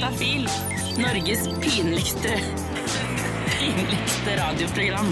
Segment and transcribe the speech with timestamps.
[0.00, 0.46] Juntafil.
[0.96, 2.30] Norges pinligste
[3.58, 5.10] pinligste radioprogram.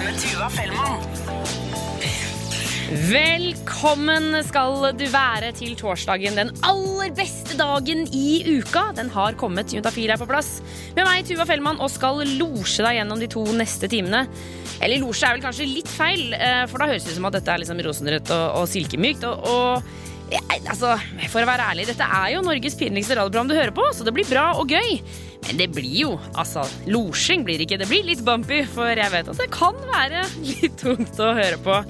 [0.00, 1.04] Med Tuva Fellmann.
[3.12, 8.88] Velkommen skal du være til torsdagen, den aller beste dagen i uka.
[8.98, 10.56] Den har kommet, Juntafil er på plass.
[10.98, 14.26] Med meg, Tuva Fellmann, og skal losje deg gjennom de to neste timene.
[14.82, 17.38] Eller losje er vel kanskje litt feil, eh, for da høres det ut som at
[17.38, 19.30] dette er liksom rosenrødt og, og silkemykt.
[19.30, 20.06] og, og
[20.68, 20.94] altså,
[21.30, 24.14] For å være ærlig, dette er jo Norges pinligste radioprogram du hører på, så det
[24.16, 24.98] blir bra og gøy.
[25.46, 27.78] Men det blir jo altså, Losjing blir ikke.
[27.80, 31.60] Det blir litt bumpy, for jeg vet at det kan være litt tungt å høre
[31.64, 31.82] på.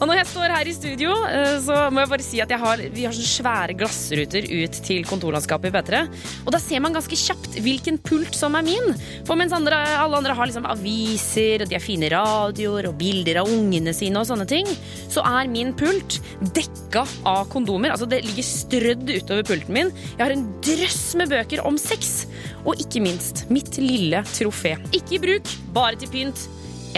[0.00, 2.80] Og når jeg står her i studio, eh, så må jeg bare si at har,
[2.94, 5.98] vi har sånne svære glassruter ut til kontorlandskapet i P3.
[6.46, 8.94] Og da ser man ganske kjapt hvilken pult som er min.
[9.28, 13.42] For mens andre, alle andre har liksom aviser, og de har fine radioer og bilder
[13.42, 14.70] av ungene sine og sånne ting,
[15.12, 16.16] så er min pult
[16.56, 17.92] dekka av kondomer.
[17.92, 19.92] Altså det ligger strødd utover pulten min.
[20.14, 22.22] Jeg har en drøss med bøker om sex.
[22.64, 24.78] Og ikke minst mitt lille trofé.
[24.96, 26.48] Ikke i bruk, bare til pynt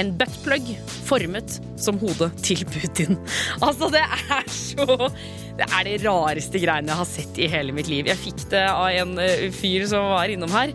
[0.00, 0.72] en buttplug
[1.06, 3.18] formet som hodet til Putin.
[3.60, 4.86] Altså, det er så
[5.52, 8.08] Det er de rareste greiene jeg har sett i hele mitt liv.
[8.08, 10.72] Jeg fikk det av en uh, fyr som var innom her.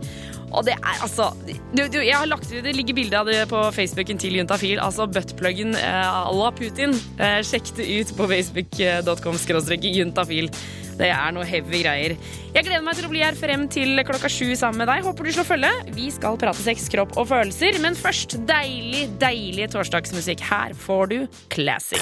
[0.55, 3.59] Og det er altså du, du, jeg har lagt Det ligger bilde av det på
[3.75, 4.79] Facebooken til Juntafil.
[4.79, 6.95] Altså buttpluggen à eh, la Putin.
[7.19, 9.39] Eh, sjekk det ut på facebook.com
[9.81, 10.51] juntafil.
[10.97, 12.15] Det er noe heavy greier.
[12.55, 15.03] Jeg gleder meg til å bli her frem til klokka sju sammen med deg.
[15.05, 15.71] Håper du slår følge.
[15.93, 17.77] Vi skal prate sex, kropp og følelser.
[17.83, 20.41] Men først deilig, deilig torsdagsmusikk.
[20.49, 21.17] Her får du
[21.53, 22.01] Classic.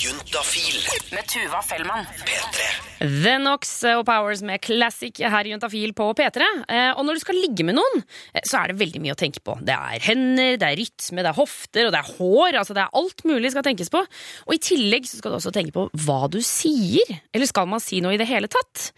[0.00, 0.78] Juntafil.
[1.12, 2.06] Med Tuva Fellmann.
[2.24, 2.68] P3.
[3.00, 6.46] The Knox og Powers med Classic her i Juntafil på P3.
[6.68, 8.02] Eh, Og når du skal ligge med noen,
[8.34, 9.58] eh, så er det veldig mye å tenke på.
[9.64, 12.58] Det er hender, det er rytme, det er hofter, og det er hår.
[12.60, 14.00] Altså det er alt mulig skal tenkes på.
[14.46, 17.20] Og i tillegg så skal du også tenke på hva du sier.
[17.34, 18.92] Eller skal man si noe i det hele tatt?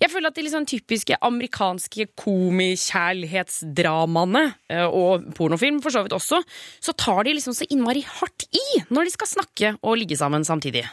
[0.00, 6.42] Jeg føler at de liksom typiske amerikanske komikjærlighetsdramaene, eh, og pornofilm for så vidt også,
[6.80, 10.44] så tar de liksom så innmari hardt i når de skal snakke og ligge sammen
[10.44, 10.84] samtidig.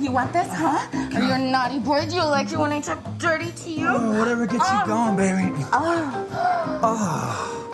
[0.00, 0.78] You want this, huh?
[1.16, 2.06] Are you a naughty boy?
[2.06, 3.86] Do you like it when I talk dirty to you?
[3.86, 5.52] Whatever gets you going, baby.
[5.72, 6.78] Oh.
[6.82, 7.65] Daddy's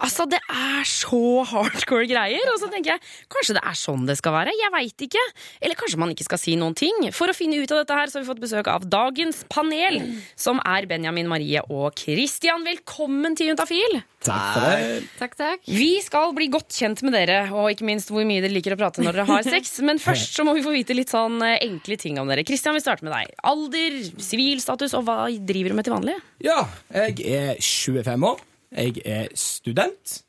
[0.00, 1.20] Altså, det er så
[1.50, 2.46] hardcore greier.
[2.54, 3.02] Og så tenker jeg,
[3.32, 4.54] kanskje det er sånn det skal være?
[4.56, 5.24] Jeg veit ikke.
[5.60, 7.10] Eller kanskje man ikke skal si noen ting.
[7.12, 10.00] For å finne ut av dette her, så har vi fått besøk av dagens panel,
[10.32, 12.64] som er Benjamin Marie og Christian.
[12.64, 14.00] Velkommen til Juntafil.
[14.20, 14.96] Takk for det.
[15.16, 15.62] Takk, takk.
[15.64, 18.78] Vi skal bli godt kjent med dere, og ikke minst hvor mye dere liker å
[18.80, 19.72] prate når dere har sex.
[19.86, 22.44] Men først så må vi få vite litt sånn eh, enkle ting om dere.
[22.44, 23.32] Kristian, vi starter med deg.
[23.48, 26.18] Alder, sivilstatus og hva driver du med til vanlig?
[26.44, 26.60] Ja,
[26.92, 28.44] jeg er 25 år.
[28.76, 30.20] Jeg er student.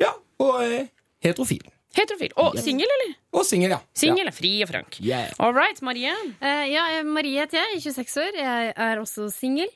[0.00, 0.12] Ja,
[0.42, 0.88] og er
[1.24, 1.62] heterofil.
[1.96, 2.34] Heterofil.
[2.42, 3.14] Og singel, eller?
[3.38, 3.80] Og singel, ja.
[3.96, 4.98] Singel er fri og frank.
[5.02, 5.30] Yeah.
[5.42, 6.12] All right, Marie.
[6.42, 8.38] Uh, ja, Marie heter jeg, 26 år.
[8.42, 9.70] Jeg er også singel.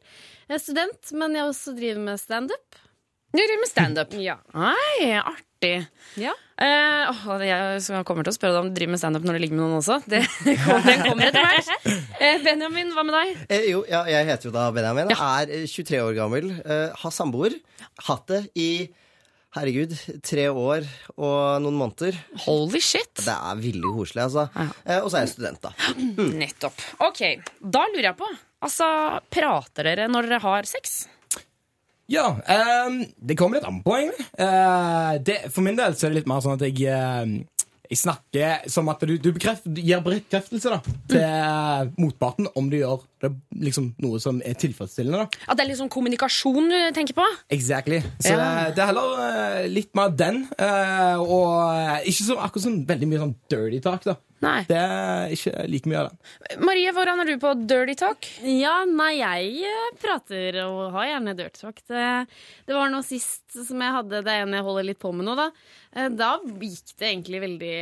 [0.48, 2.82] Jeg er student, men jeg også driver med standup.
[3.32, 4.14] Du driver med standup.
[4.28, 4.36] Ja.
[4.54, 5.86] Nei, artig.
[6.20, 6.32] ja.
[6.62, 9.42] Eh, åh, jeg kommer til å spørre deg om du driver med standup når du
[9.42, 9.96] ligger med noen også.
[10.06, 11.86] Det, det kommer, den kommer etter hvert.
[12.22, 13.30] Eh, Benjamin, hva med deg?
[13.50, 15.10] Eh, jo, ja, jeg heter jo da Benjamin.
[15.10, 15.30] Ja.
[15.42, 16.52] Er eh, 23 år gammel.
[16.62, 17.56] Eh, har samboer.
[18.06, 18.68] Hatt det i
[19.56, 19.92] herregud,
[20.24, 22.16] tre år og noen måneder.
[22.46, 23.10] Holy shit.
[23.20, 24.46] Det er veldig koselig, altså.
[24.54, 24.68] Ja.
[24.86, 25.74] Eh, og så er jeg student, da.
[26.44, 26.84] Nettopp.
[27.08, 27.24] Ok,
[27.60, 28.30] da lurer jeg på.
[28.62, 28.86] Altså,
[29.34, 31.02] Prater dere når dere har sex?
[32.10, 32.26] Ja,
[32.86, 34.26] Um, det kommer litt an på, egentlig.
[34.36, 38.00] Uh, det, for min del så er det litt mer sånn at jeg uh, jeg
[38.00, 40.78] snakker som at du, du, bekreft, gir bekreftelse da,
[41.12, 43.30] til motparten om du gjør det,
[43.62, 45.22] liksom, noe som er tilfredsstillende.
[45.24, 45.44] da.
[45.52, 47.26] At det er sånn kommunikasjon du tenker på?
[47.54, 48.02] Exactly.
[48.20, 48.70] Så Ja.
[48.74, 49.22] det, er heller
[49.62, 50.44] eh, litt mer den.
[50.58, 54.04] eh, og eh, ikke så, akkurat sånn veldig mye sånn dirty talk.
[54.04, 54.16] da.
[54.42, 54.64] Nei.
[54.66, 56.64] Det er ikke like mye av den.
[56.66, 58.26] Marie, hvordan er du på dirty talk?
[58.42, 59.68] Ja, nei, jeg
[60.02, 61.78] prater og har gjerne dirty talk.
[61.86, 62.26] Det,
[62.66, 65.36] det var noe sist som jeg hadde, det ene jeg holder litt på med nå,
[65.38, 65.46] da.
[66.18, 67.72] Da gikk det egentlig veldig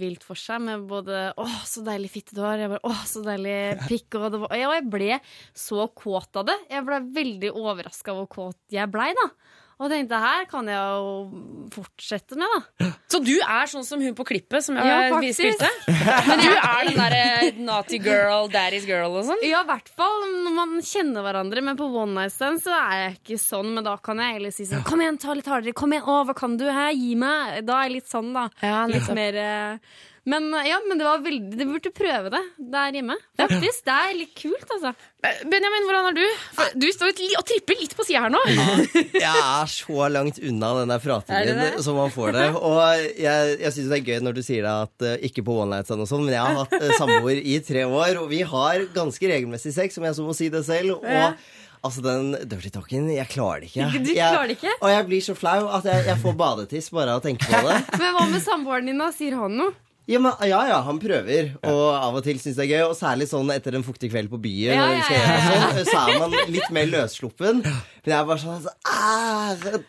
[0.00, 3.22] vilt for seg med både 'Å, så deilig fitte du har', jeg bare 'Å, så
[3.22, 3.56] deilig
[3.86, 5.20] pikk', og, det var, og jeg ble
[5.56, 6.58] så kåt av det.
[6.72, 9.30] Jeg ble veldig overraska over hvor kåt jeg blei, da.
[9.78, 12.88] Og tenkte her kan jeg jo fortsette med, da.
[13.06, 15.68] Så du er sånn som hun på klippet som jeg ja, spilte?
[16.26, 19.44] Men du er den derre naughty girl, daddy's girl og sånn?
[19.46, 23.04] Ja, i hvert fall når man kjenner hverandre, men på one night stand så er
[23.04, 23.70] jeg ikke sånn.
[23.76, 25.76] Men da kan jeg heller si sånn Kom igjen, ta litt hardere.
[25.78, 26.66] Kom igjen, å, hva kan du?
[26.66, 27.62] Hæ, gi meg.
[27.68, 28.48] Da er jeg litt sånn, da.
[28.64, 29.98] Ja, litt mer, eh,
[30.28, 32.40] Men eh, ja, men det var veldig Du burde prøve det
[32.72, 33.16] der hjemme.
[33.38, 33.84] Faktisk.
[33.86, 34.92] Det er litt kult, altså.
[35.24, 36.24] Eh, Benjamin, hvordan er du?
[36.56, 38.42] For du står og tripper litt på sida her nå.
[39.18, 41.70] Jeg er så langt unna den der Er pratingen det?
[41.86, 42.46] som man får det.
[42.58, 42.80] Og
[43.18, 45.72] jeg, jeg syns det er gøy når du sier det at eh, ikke på one
[45.76, 48.84] night stand og sånn, men jeg har hatt samboer i tre år, og vi har
[48.94, 50.98] ganske regelmessig sex, om jeg så må si det selv.
[51.00, 51.40] Og
[51.86, 53.90] altså, den dirty talken, jeg klarer det ikke.
[54.04, 54.76] Du klarer det ikke?
[54.82, 57.64] Og jeg blir så flau at jeg, jeg får badetiss bare av å tenke på
[57.68, 57.78] det.
[58.02, 59.10] Men hva med samboeren din, da?
[59.14, 59.74] Sier han noe?
[60.08, 62.84] Ja, men, ja, ja, han prøver, og av og til syns det er gøy.
[62.86, 65.98] Og særlig sånn etter en fuktig kveld på byen, Ja, ja, skal ja, sånn, så
[66.00, 67.60] er man litt mer løssluppen.
[67.60, 69.82] Men jeg er bare sånn altså,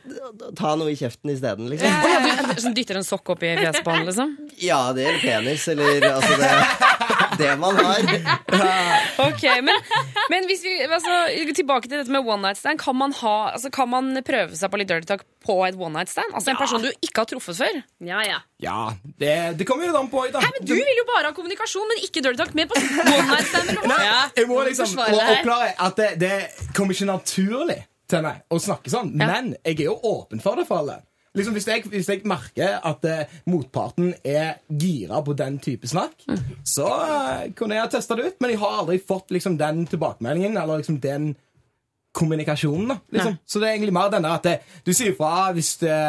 [0.59, 1.87] Ta noe i kjeften isteden, liksom.
[1.87, 4.35] Å ja, du du, dytter en sokk opp i fjeset på han, liksom?
[4.59, 6.51] Ja, det gjelder penis, eller altså det,
[7.39, 8.05] det man har.
[9.29, 9.75] Ok, Men,
[10.31, 11.15] men hvis vi, altså,
[11.55, 12.79] tilbake til dette med one night stand.
[12.79, 15.93] Kan man, ha, altså, kan man prøve seg på litt dirty talk på et one
[15.97, 16.31] night stand?
[16.35, 17.81] Altså En person du ikke har truffet før?
[18.05, 18.39] Ja, ja.
[18.63, 18.79] Ja,
[19.19, 20.25] det, det kommer jo an på.
[20.33, 20.43] Da.
[20.43, 22.55] Nei, men Du vil jo bare ha kommunikasjon, men ikke dirty talk.
[22.57, 23.75] Mer på one night stand.
[23.91, 24.01] Nei,
[24.39, 26.33] jeg må liksom oppklare at det, det
[26.77, 29.13] kommer ikke naturlig til meg å snakke sånn.
[29.19, 29.29] Ja.
[29.29, 31.01] Men jeg er jo åpen for det for alle.
[31.37, 36.23] Liksom, hvis, jeg, hvis jeg merker at eh, motparten er gira på den type snakk,
[36.65, 38.39] så eh, kunne jeg ha testa det ut.
[38.41, 41.35] Men jeg har aldri fått liksom, den tilbakemeldingen eller liksom, den
[42.17, 42.87] kommunikasjonen.
[42.89, 43.37] da liksom.
[43.45, 44.55] Så det er egentlig mer den der at det,
[44.85, 45.99] du sier fra hvis det,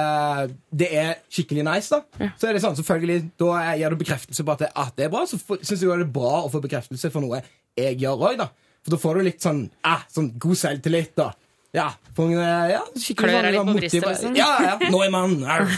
[0.73, 1.93] det er skikkelig nice.
[1.93, 5.07] da Så er det sånn, selvfølgelig Da gir du bekreftelse på at det, at det
[5.07, 5.27] er bra.
[5.29, 7.43] Så syns jeg det er bra å få bekreftelse for noe
[7.79, 8.43] jeg gjør òg.
[8.81, 11.13] For da får du litt sånn, ah, sånn god selvtillit.
[11.21, 11.31] da
[11.77, 11.87] ja,
[12.17, 14.35] for, eh, ja, skikkelig Klør deg litt sånn på brystet, liksom?
[14.39, 15.71] Ja, ja, nå man Arr.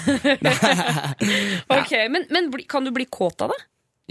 [1.77, 3.61] Ok, Men, men bli, kan du bli kåt av det?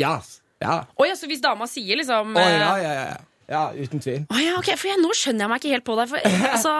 [0.01, 0.19] Ja.
[0.61, 0.77] Ja.
[0.93, 3.19] Å ja, så hvis dama sier liksom Å, eh, ja, ja, ja, ja.
[3.49, 4.21] ja, uten tvil.
[4.29, 6.11] Å ja, ok, for jeg, Nå skjønner jeg meg ikke helt på deg.
[6.11, 6.75] For, eh, altså,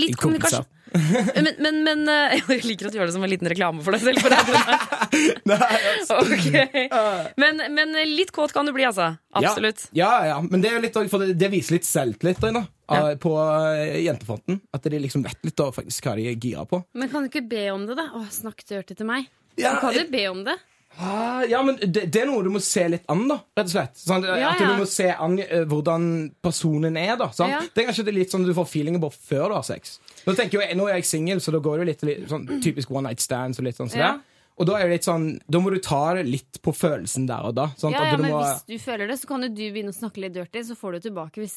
[0.00, 0.68] litt I kommunikasjon
[1.44, 3.96] men, men, men eh, Jeg liker at du gjør det som en liten reklame for
[3.96, 4.22] deg selv.
[4.24, 4.84] For radioen.
[5.50, 6.20] Nei, altså.
[6.24, 7.38] Ok.
[7.40, 9.12] men, men litt kåt kan du bli, altså.
[9.36, 9.86] Absolutt.
[9.96, 10.38] Ja, ja, ja.
[10.46, 13.02] Men det, er litt, for det, det viser litt selvtillit da, Ja.
[13.22, 14.60] på eh, jentefronten.
[14.74, 16.82] At de liksom vet litt da, faktisk hva de er gira på.
[16.98, 18.08] Men kan du ikke be om det, da?
[18.18, 19.30] Å, snakk dirty til meg.
[19.60, 20.56] Ja, kan du be om det.
[21.00, 23.38] Ah, ja, men det, det er noe du må se litt an, da.
[23.56, 23.96] Rett og slett.
[24.00, 24.68] Sånn, Ja, at ja.
[24.68, 26.08] du må se an uh, hvordan
[26.44, 27.14] personen er.
[27.20, 27.52] da sånn.
[27.54, 27.60] Ja.
[27.64, 29.96] Det er kanskje litt sånn du får feelingen på før du har sex.
[30.26, 32.92] Nå tenker jeg, nå er jeg singel, så da går det litt, litt sånn typisk
[32.92, 33.58] one night stands.
[33.62, 34.18] Og litt sånn Ja.
[34.60, 37.46] Og da er det litt sånn Da må du ta det litt på følelsen der
[37.48, 37.70] og da.
[37.80, 39.94] Sånn, Ja, At ja, men må, hvis du føler det, så kan jo du begynne
[39.94, 41.56] å snakke litt dirty, så får du tilbake hvis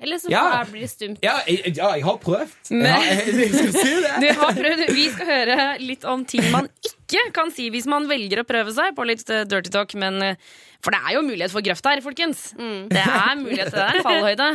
[0.00, 0.42] Eller så Ja.
[0.64, 1.18] får- blir det stumt.
[1.22, 2.70] ja, jeg, ja, jeg har prøvd.
[2.70, 4.16] Men- jeg, jeg skal si det.
[4.20, 8.06] Du har prøvd, vi skal høre litt om ting man ikke kan si hvis man
[8.08, 9.94] velger å prøve seg på litt eh, dirty talk.
[9.98, 10.34] Men, eh,
[10.80, 12.54] for det er jo mulighet for grøft her, folkens.
[12.56, 13.88] Det er mulighet til det.
[13.98, 14.46] er fallhøyde.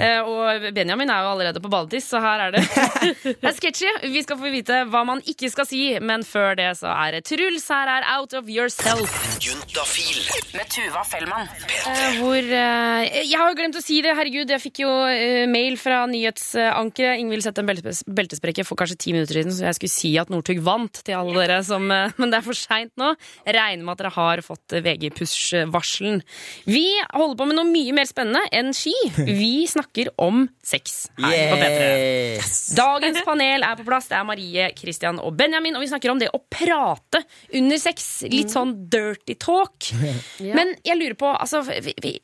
[0.00, 2.62] Eh, Og Benjamin er jo allerede på balletiss, så her er det
[3.42, 3.90] Det er sketchy.
[4.14, 7.24] Vi skal få vite hva man ikke skal si, men før det så er det
[7.28, 7.66] Truls.
[7.68, 9.12] Her er Out of Yourself.
[9.44, 10.22] Juntafil.
[10.56, 11.48] Med Tuva Fellmann.
[11.90, 14.48] Eh, Hvor Jeg har jo glemt å si det, herregud.
[14.48, 17.20] Jeg fikk jo eh, mail fra nyhetsankeret.
[17.22, 20.60] Ingvild sette en beltesprekke for kanskje ti minutter siden, så jeg skulle si at Northug
[20.66, 23.12] vant til alle dere som eh, Men det er for seint nå.
[23.46, 26.22] Jeg regner med at dere har fått eh, VG Push-varselen.
[26.68, 28.94] Vi holder på med noe mye mer spennende enn ski.
[29.40, 31.90] Vi snakker om sex her på P3.
[32.36, 32.56] Yes.
[32.78, 34.10] Dagens panel er på plass.
[34.10, 35.76] Det er Marie, Christian og Benjamin.
[35.78, 37.22] Og vi snakker om det å prate
[37.56, 38.08] under sex.
[38.30, 39.90] Litt sånn dirty talk.
[40.56, 42.16] Men jeg lurer på altså, vi, vi,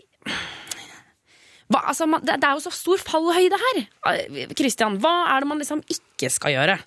[1.73, 3.83] hva, altså man, det, det er jo så stor fallhøyde her.
[4.59, 6.79] Kristian, hva er det man liksom ikke skal gjøre?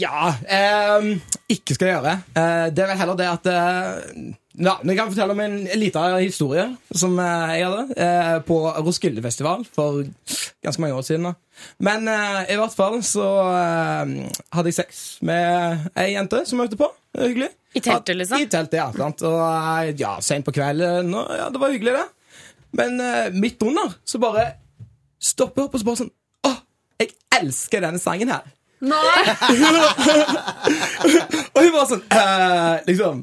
[0.00, 1.10] Ja, eh,
[1.52, 2.14] ikke skal gjøre.
[2.32, 4.30] Eh, det er vel heller det at eh,
[4.60, 6.64] ja, Jeg kan fortelle om en liten historie
[6.96, 10.02] som eh, jeg hadde eh, på Roskildefestival for
[10.64, 11.28] ganske mange år siden.
[11.28, 11.34] da.
[11.84, 14.14] Men eh, i hvert fall så eh,
[14.52, 16.88] hadde jeg sex med ei jente som møtte på.
[17.18, 17.52] Hyggelig.
[17.72, 18.40] I teltet, liksom?
[18.40, 18.88] I teltet, ja.
[18.96, 19.24] sant?
[19.28, 21.12] Og eh, ja, Seint på kvelden.
[21.12, 22.08] Og, ja, det var hyggelig, det.
[22.78, 24.46] Men uh, midt under så bare
[25.22, 26.12] stopper jeg opp og så bare sånn
[26.48, 26.50] Å,
[27.02, 28.44] jeg elsker denne sangen her.
[31.52, 33.22] Og hun bare sånn uh, Liksom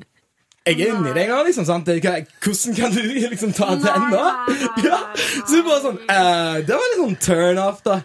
[0.69, 1.65] jeg er inni deg nå, liksom.
[1.65, 1.87] sant?
[1.89, 4.25] Hvordan kan du liksom ta den nå?
[4.85, 7.95] Ja, så hun bare sånn uh, Det var litt sånn turn off, da.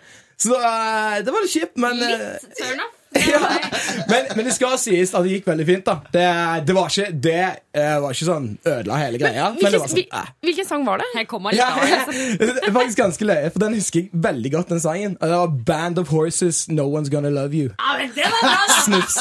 [0.40, 2.93] Så uh, det var litt kjipt, men Litt turn off.
[3.30, 3.40] Ja.
[4.10, 5.84] men, men det skal sies at det gikk veldig fint.
[5.86, 6.24] da Det,
[6.68, 7.36] det, var, ikke, det
[7.76, 9.48] uh, var ikke sånn ødela hele greia.
[9.54, 10.28] Men, det Hvilken, var sånn, eh.
[10.48, 11.08] hvilken sang var det?
[11.18, 12.38] Jeg kommer litt Ja, av det.
[12.44, 14.74] det er faktisk ganske løye, for den husker jeg veldig godt.
[14.74, 17.72] den sangen Og Det var Band of Horses, No One's Gonna Love You.
[17.78, 18.78] Ja, men det var bra!
[18.84, 19.18] Snips.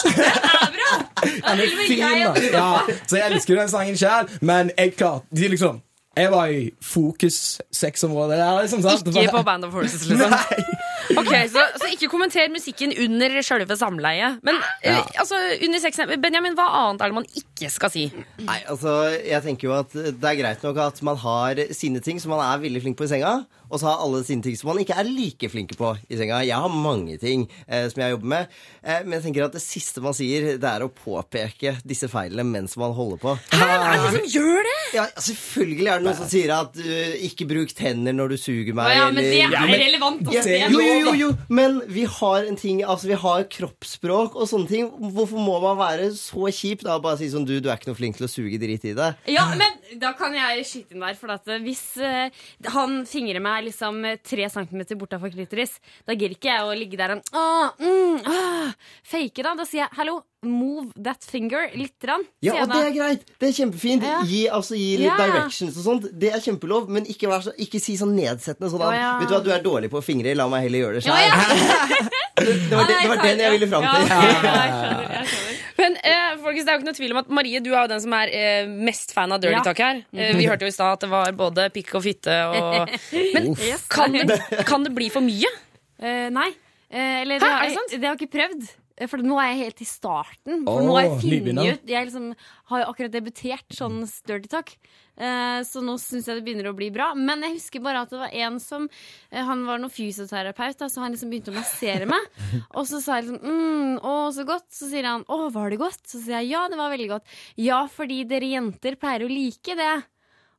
[1.24, 2.34] Den er fin, da.
[2.54, 2.70] Ja,
[3.08, 5.80] så jeg elsker den sangen sjøl, men jeg klarte de liksom
[6.18, 8.84] Jeg var i fokus-sexområdet der, liksom.
[9.16, 10.30] Ikke på Band of Horses, liksom.
[10.30, 10.83] Nei.
[11.12, 14.40] Ok, så, så ikke kommenter musikken under sjølve samleiet.
[14.46, 18.06] Men eh, altså, under sex, Benjamin, hva annet er det man ikke skal si?
[18.44, 22.22] Nei, altså, jeg tenker jo at det er greit nok at man har sine ting
[22.24, 23.36] som man er veldig flink på i senga,
[23.74, 26.44] og så har alle sine ting som man ikke er like flinke på i senga.
[26.46, 29.64] Jeg har mange ting eh, som jeg jobber med, eh, men jeg tenker at det
[29.64, 33.36] siste man sier, det er å påpeke disse feilene mens man holder på.
[33.58, 34.78] Er det som gjør det?
[34.94, 38.76] Ja, selvfølgelig er det noen som sier at uh, ikke bruk tenner når du suger
[38.78, 40.60] meg, Ja, ja, men det eller er relevant å ja, se.
[40.70, 44.70] jo, jo, jo, jo, men vi har en ting Altså, vi har kroppsspråk og sånne
[44.70, 44.90] ting.
[45.16, 47.92] Hvorfor må man være så kjip da og bare si sånn Du, du er ikke
[47.92, 49.10] noe flink til å suge dritt i det.
[49.32, 51.18] Ja, men da kan jeg skyte inn der.
[51.18, 52.28] For at hvis uh,
[52.76, 55.78] han fingrer meg liksom eh, tre centimeter bortafor klitoris,
[56.08, 58.72] da gir ikke jeg å ligge der og ah, mm, ah,
[59.08, 59.56] fake da.
[59.60, 61.96] Da sier jeg hallo, move that finger litt.
[62.04, 63.26] Rann, Ja, og det er greit.
[63.40, 64.04] Det er kjempefint.
[64.08, 64.22] Ja.
[64.28, 66.10] Gi, altså, gi litt Ja, directions og sånt.
[66.20, 69.12] Det er kjempelov, men ikke, så, ikke si sånn nedsettende sånn at ja.
[69.22, 71.20] Vet du hva, du er dårlig på å fingre, la meg heller gjøre det sjøl.
[71.24, 72.10] ja.
[72.44, 74.08] Det var, det, det var den jeg ville fram til.
[74.10, 75.53] Ja, ja, jeg skjønner, jeg skjønner.
[75.84, 77.92] Men eh, folkens, det er jo ikke noe tvil om at Marie, du er jo
[77.92, 79.64] den som er eh, mest fan av Dirty Ja.
[79.68, 80.02] Talk her.
[80.16, 82.94] Eh, vi hørte jo i stad at det var både pikk og fitte og
[83.36, 83.84] Men Yes.
[83.92, 85.52] kan det, kan det bli for mye?
[86.00, 86.50] Eh, nei.
[86.94, 87.94] Eh, eller Hæ, det, har, er det sant?
[87.98, 88.66] det har jeg ikke prøvd.
[89.02, 90.60] Eh, For nå er jeg helt i starten.
[90.68, 92.28] For oh, nå har jeg funnet ut Jeg liksom
[92.72, 94.76] har jo akkurat debutert sånn dirty talk.
[95.14, 97.12] Eh, så nå syns jeg det begynner å bli bra.
[97.18, 100.90] Men jeg husker bare at det var en som eh, Han var noen fysioterapeut, da,
[100.90, 102.42] så han liksom begynte å massere meg.
[102.78, 104.72] Og så sa jeg liksom mm, 'Å, så godt'.
[104.74, 107.38] Så sier han 'Å, var det godt?' Så sier jeg 'Ja, det var veldig godt'.
[107.62, 109.96] Ja, fordi dere jenter pleier å like det.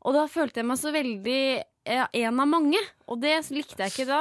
[0.04, 1.42] Og da følte jeg meg så veldig
[1.84, 2.80] en av mange.
[3.04, 4.06] Og det likte jeg ikke.
[4.08, 4.20] Da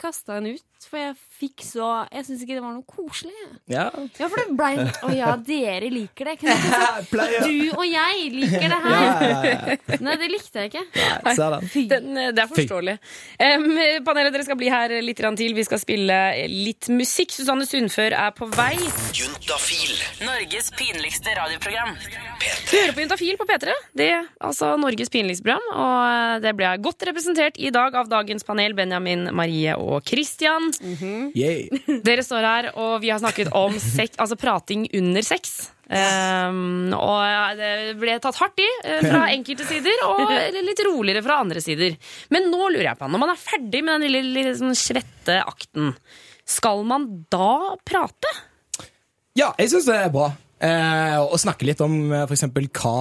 [0.00, 0.70] kasta jeg den ut.
[0.84, 3.32] For jeg fikk så Jeg syns ikke det var noe koselig.
[3.72, 3.86] Ja.
[4.18, 6.34] Ja, for det blei Å ja, dere liker det.
[6.36, 6.56] Ikke
[7.48, 8.98] du og jeg liker det her.
[9.00, 9.98] ja, ja.
[10.04, 10.84] Nei, det likte jeg ikke.
[11.24, 11.88] Nei, den.
[11.92, 12.94] Den, eh, det er forståelig.
[13.38, 13.66] Um,
[14.06, 15.54] panelet, dere skal bli her litt grann til.
[15.56, 16.18] Vi skal spille
[16.50, 17.32] litt musikk.
[17.34, 18.74] Susanne Sundfør er på vei.
[19.16, 19.94] Juntafil.
[20.24, 21.96] Norges pinligste radioprogram.
[21.96, 23.76] Du hører på Juntafil på P3.
[23.96, 25.68] Det er altså Norges pinligste program.
[25.74, 30.70] Og eh, det ble godt representert i dag av dagens panel, Benjamin, Marie og Christian.
[31.34, 31.68] Yay.
[32.06, 35.72] Dere står her, og vi har snakket om sex, altså prating under sex.
[35.84, 40.32] Um, og det ble tatt hardt i eh, fra enkelte sider, og
[40.64, 41.98] litt roligere fra andre sider.
[42.32, 45.42] Men nå lurer jeg på, når man er ferdig med den lille, lille sånn svette
[45.44, 45.92] akten,
[46.48, 48.32] skal man da prate?
[49.34, 50.30] Ja, jeg syns det er bra
[50.64, 52.26] eh, å snakke litt om f.eks.
[52.26, 52.96] for eksempel hva,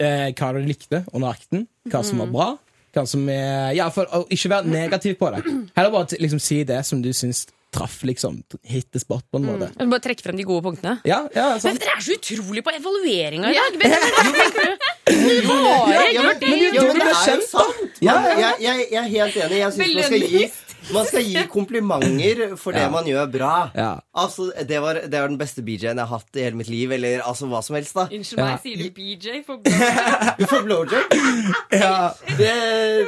[0.00, 1.66] eh, hva dere likte under akten.
[1.90, 2.48] Hva som var bra.
[2.96, 5.44] Er, ja, for å ikke være negativ på det.
[5.76, 8.02] Heller bare liksom, si det som du syns traff.
[8.02, 9.70] liksom, Hit spot, på en måte.
[9.76, 9.90] Mm.
[9.90, 10.96] Bare trekke frem de gode punktene.
[11.04, 13.76] Ja, ja, Men dere er så utrolig på evalueringa i dag!
[13.80, 13.90] Men,
[15.86, 16.12] det er
[16.74, 18.00] jo sant!
[18.02, 19.60] Ja, jeg, jeg, jeg er helt enig.
[19.60, 20.46] Jeg syns man skal gi
[20.94, 22.90] man skal gi komplimenter for det Ja.
[22.90, 23.70] man gjør bra.
[23.74, 23.88] Ja.
[24.14, 26.92] Altså, det var, det var den beste BJ-en jeg har hatt i hele mitt liv.
[26.92, 28.06] Eller altså hva som helst, da.
[28.12, 28.58] Unnskyld meg, Ja.
[28.62, 29.42] sier du BJ?
[29.46, 30.48] For blowjob?
[30.48, 31.16] for blowjob.
[31.72, 32.10] Ja.
[32.36, 32.52] Det,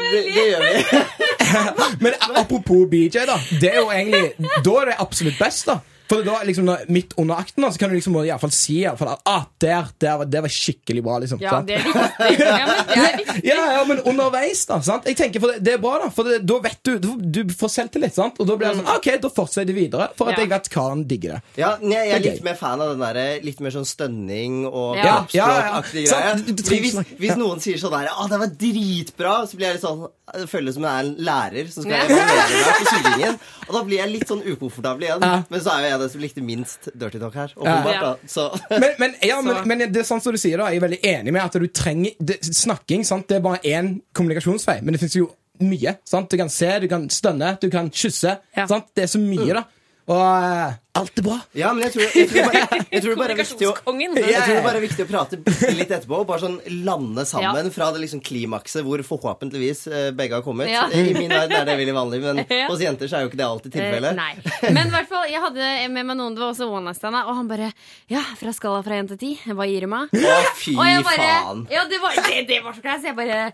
[0.00, 1.04] det, det gjør vi.
[2.04, 3.38] Men apropos BJ, da.
[3.60, 4.32] Det er jo egentlig,
[4.64, 5.78] Da er det absolutt best, da.
[6.08, 8.78] For da, liksom, Midt under akten da, så kan du liksom i hvert fall si
[8.80, 11.18] i hvert fall, at ah, der, der, var- det var skikkelig bra.
[11.20, 11.40] liksom.
[11.42, 11.68] Ja, sant?
[11.68, 12.48] det er viktig.
[12.48, 13.42] Ja, men det er viktig.
[13.48, 14.78] Ja, ja, men underveis, da.
[14.86, 15.04] sant?
[15.10, 16.08] Jeg tenker, for det, det er bra, da.
[16.14, 17.10] For det, da vet du Du,
[17.44, 18.40] du får selvtillit, sant?
[18.40, 20.44] Og da blir det sånn OK, da fortsetter jeg videre, for at Ja.
[20.46, 21.40] jeg vet hva han digger det.
[21.60, 24.96] Ja, jeg, jeg er litt mer fan av den der, litt mer sånn stønning og
[24.96, 25.18] Ja.
[25.28, 26.42] kroppsspråkaktig Ja, ja, ja.
[26.62, 26.80] greie.
[26.88, 30.06] Hvis, hvis noen sier sånn der Å, det var dritbra, så blir jeg litt sånn
[30.38, 33.38] Det føles som jeg er en lærer som skal evaluere meg på sugingen.
[33.68, 35.22] Og da blir jeg litt sånn ukomfortabel igjen.
[35.24, 35.38] Ja.
[35.48, 37.52] Men så er jo jeg den som likte minst dirty talk her.
[37.56, 38.00] Åpenbart, Ja.
[38.00, 38.16] da.
[38.26, 40.80] Så Men, men, ja, men, Så- men det er sånn som du sier da Jeg
[40.82, 43.26] er veldig enig med at du trenger det, Snakking, sant?
[43.28, 45.28] det er bare én kommunikasjonsvei Men det finnes jo
[45.60, 46.30] mye sant?
[46.30, 48.66] Du kan se, du kan stønne, du kan kysse Ja.
[48.66, 48.86] sant?
[48.94, 49.64] Det er så mye da
[50.08, 53.18] Og eh, alt er bra Ja, men jeg tror, jeg tror, bare, jeg tror det
[53.22, 55.38] bare er viktig å jeg tror det bare er viktig å prate
[55.78, 57.72] litt etterpå og bare sånn lande sammen Ja.
[57.74, 60.68] fra det liksom klimakset hvor forhåpentligvis eh, begge har kommet.
[60.70, 60.86] Ja.
[60.92, 62.66] I min verden er det veldig vanlig, men Ja.
[62.70, 64.18] hos jenter så er jo ikke det alltid tilfellet.
[64.18, 64.72] Eh.
[64.74, 67.16] Men i hvert fall, jeg hadde med meg noen, det var også one night stand,
[67.18, 67.72] og han bare
[68.10, 70.08] Ja, fra skala fra 1 til 10, hva gir du meg?
[70.14, 71.64] Å, fy Og jeg bare faen.
[71.72, 73.02] Ja, det var, det, det var så kleint.
[73.02, 73.52] Så jeg bare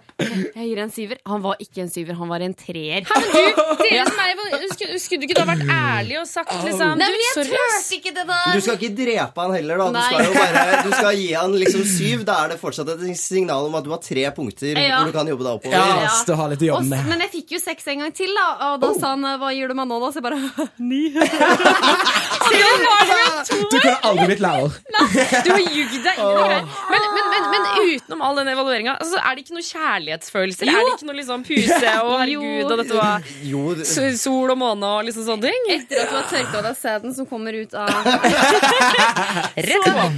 [0.54, 1.18] Jeg gir en syver.
[1.26, 3.04] Han var ikke en syver, han var en treer.
[3.08, 6.94] Men du, dere som er, skulle, skulle du ikke da vært ærlig og sagt liksom
[6.98, 7.88] Nei, du, men jeg sorry, ass.
[7.88, 8.38] turte ikke det da!
[8.54, 9.88] Du skal ikke drepe han heller, da.
[9.94, 12.24] Du skal jo bare Du skal gi han liksom syv.
[12.28, 15.00] Da er det fortsatt et signal om at du har tre punkter Ja.
[15.02, 15.76] hvor du kan jobbe deg oppover.
[15.76, 18.04] Ja, ass, du har litt å Og, jobbe med men jeg fikk jo seks en
[18.04, 20.08] gang til, da, og da sa han 'hva gir du meg nå', da?
[20.14, 20.40] Så jeg bare
[20.90, 21.02] ni.
[21.14, 23.58] og da var det to.
[23.70, 24.70] Du kunne aldri blitt lærer
[25.44, 26.60] Du har jugd deg inn i det.
[26.90, 27.62] Men, men, men, men
[27.94, 30.68] utenom all den evalueringa, altså, er det ikke noe kjærlighetsfølelse?
[30.68, 33.62] Er det ikke noe liksom puse og herregud, og dette var Jo,
[34.18, 35.68] sol og måne og liksom sånne ting?
[35.76, 37.88] Etter at du har tørka av deg sæden som kommer ut av
[39.54, 40.10] Rett på.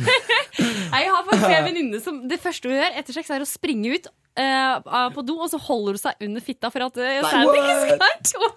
[1.47, 4.07] Nei, Jeg venninne som det første hun gjør etter sex, er å springe ut
[4.39, 7.77] uh, på do, og så holder hun seg under fitta for at uh, sæden ikke
[8.29, 8.51] skal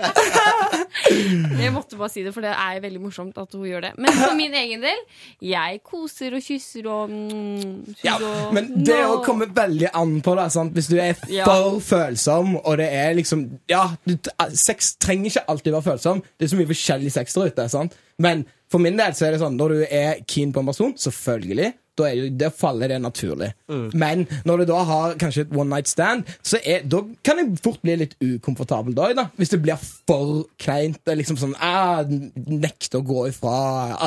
[1.60, 3.92] Jeg måtte bare si det, for det er veldig morsomt at hun gjør det.
[4.00, 5.00] Men for min egen del,
[5.44, 9.16] jeg koser og kysser og mm, Ja, og- men det no.
[9.16, 10.48] å komme veldig an på det.
[10.54, 10.72] Sant?
[10.76, 11.44] Hvis du er for Ja.
[11.90, 14.16] følsom, og det er liksom Ja, du,
[14.54, 16.22] sex trenger ikke alltid være følsom.
[16.38, 17.68] Det er så mye forskjellig sex der ute.
[17.68, 17.94] Sant?
[18.18, 20.92] Men for min del så er det sånn når du er keen på en person,
[20.94, 23.50] selvfølgelig, da er jo, det faller det naturlig.
[23.94, 27.60] Men når du da har kanskje et one night stand, så er, da kan det
[27.64, 29.26] fort bli litt ukomfortabel da, da.
[29.38, 29.78] Hvis det blir
[30.08, 30.98] for kleint.
[31.20, 33.52] Liksom sånn ah, Nekte å gå ifra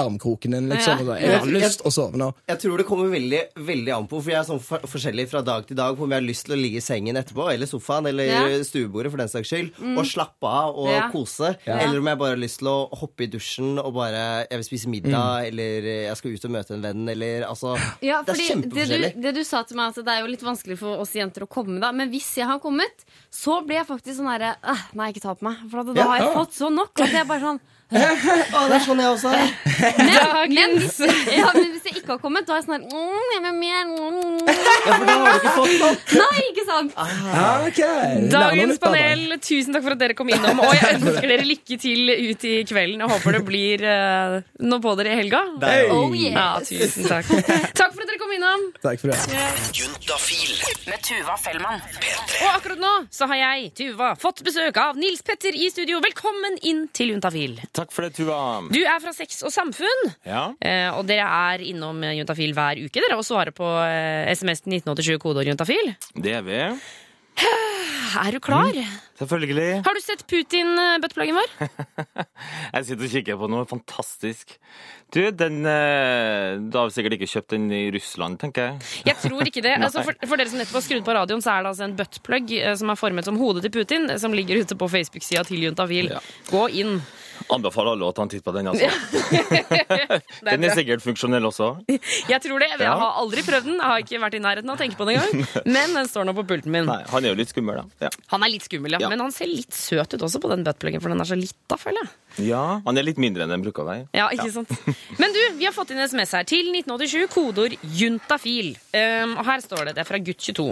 [0.02, 1.04] armkroken din, liksom.
[1.08, 1.18] Ja.
[1.22, 2.30] Jeg har lyst å sove nå.
[2.50, 5.42] Jeg tror det kommer veldig, veldig an på, for jeg er sånn for forskjellig fra
[5.46, 7.70] dag til dag på om jeg har lyst til å ligge i sengen etterpå, eller
[7.70, 8.44] sofaen, eller Ja.
[8.66, 11.10] stuebordet for den saks skyld, og slappe av og Ja.
[11.14, 11.54] kose.
[11.68, 11.78] Ja.
[11.84, 14.66] Eller om jeg bare har lyst til å hoppe i dusjen og bare Jeg vil
[14.68, 18.36] spise middag, eller jeg skal ut og møte en venn, eller altså Ja, Det er
[18.36, 19.12] fordi det du, kjempeforskjellig.
[19.24, 21.50] det du sa til meg, at det er jo litt vanskelig for oss jenter å
[21.50, 21.92] komme, da.
[21.96, 25.36] Men hvis jeg har kommet, så blir jeg faktisk sånn herre «Åh, Nei, ikke ta
[25.38, 25.62] på meg.
[25.72, 26.34] For da, da Ja, har jeg ja.
[26.42, 27.62] fått så nok at jeg bare sånn
[27.94, 29.52] Å, det er sånn jeg også er.
[30.00, 30.96] Men, men, hvis,
[31.30, 33.60] ja, men hvis jeg ikke har kommet, da er jeg sånn her mm, jeg vil
[33.60, 34.40] mer, mm.
[34.84, 36.14] Ja, for da har du ikke fått nok.
[36.24, 36.96] Nei, ikke sant?
[37.00, 38.24] Ah, okay.
[38.32, 40.60] Dagens panel, tusen takk for at dere kom innom.
[40.64, 43.04] Og jeg ønsker dere lykke til ut i kvelden.
[43.06, 44.38] Jeg håper det blir uh,
[44.68, 45.44] noe på dere i helga.
[45.94, 46.36] Oh, yes.
[46.36, 47.32] Ja, tusen takk.
[47.80, 48.03] Takk for
[48.38, 48.64] innom.
[48.84, 49.18] Takk for det.
[49.78, 50.54] Juntafil
[50.90, 51.82] med Tuva Fellmann.
[51.84, 56.00] Og akkurat nå så har jeg, Tuva, fått besøk av Nils Petter i studio.
[56.04, 57.58] Velkommen inn til Juntafil.
[57.76, 58.40] Takk for det, Tuva.
[58.74, 60.54] Du er fra Sex og Samfunn, Ja.
[60.62, 64.78] eh, og dere er innom Juntafil hver uke dere, og svarer på eh, SMS til
[64.80, 65.94] 1987 kodeord Juntafil.
[66.16, 66.62] Det er vi.
[68.20, 68.76] Er du klar?
[69.20, 69.84] Selvfølgelig.
[69.86, 71.52] Har du sett Putin-buttpluggen vår?
[72.76, 74.56] Jeg sitter og kikker på noe fantastisk.
[75.14, 78.92] Du, den eh, Du har sikkert ikke kjøpt den i Russland, tenker jeg.
[79.12, 79.76] Jeg tror ikke det.
[79.84, 81.98] Altså, for, for dere som nettopp har skrudd på radioen, så er det altså en
[82.00, 85.46] buttplug eh, som er formet som hodet til Putin, eh, som ligger ute på Facebook-sida
[85.50, 86.10] til Juntafil.
[86.16, 86.24] Ja.
[86.50, 86.98] Gå inn.
[87.52, 88.68] Anbefaler alle å ta en titt på den.
[88.72, 88.88] altså.
[90.48, 91.68] Den er sikkert funksjonell også.
[91.90, 92.70] Jeg tror det.
[92.74, 92.96] Jeg Ja.
[93.00, 93.78] har aldri prøvd den.
[93.80, 95.48] Jeg har ikke vært i nærheten av å tenke på den engang.
[95.78, 96.86] Men den står nå på pulten min.
[96.90, 98.08] Nei, Han er jo litt skummel, da.
[98.08, 98.14] Ja.
[98.34, 99.10] Han er litt skummel, ja.
[99.10, 101.78] Men han ser litt søt ut også på den buttpluggen, for den er så lita,
[101.80, 102.12] føler jeg.
[102.42, 104.06] Ja, Han er litt mindre enn den bruker å være.
[104.16, 104.72] Ja, ikke sant?
[105.22, 108.72] Men du, vi har fått inn SMS her til 1987, kodeord juntafil.
[108.96, 110.68] Um, og her står det, det er fra gutt 22.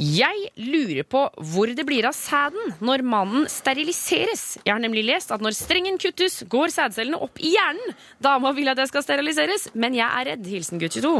[0.00, 1.22] Jeg lurer på
[1.52, 4.58] hvor det blir av sæden når mannen steriliseres.
[4.64, 7.96] Jeg har nemlig lest at når strengen kuttes, går sædcellene opp i hjernen.
[8.22, 10.46] Dama vil at jeg skal steriliseres, men jeg er redd.
[10.50, 11.14] Hilsen gutt 22.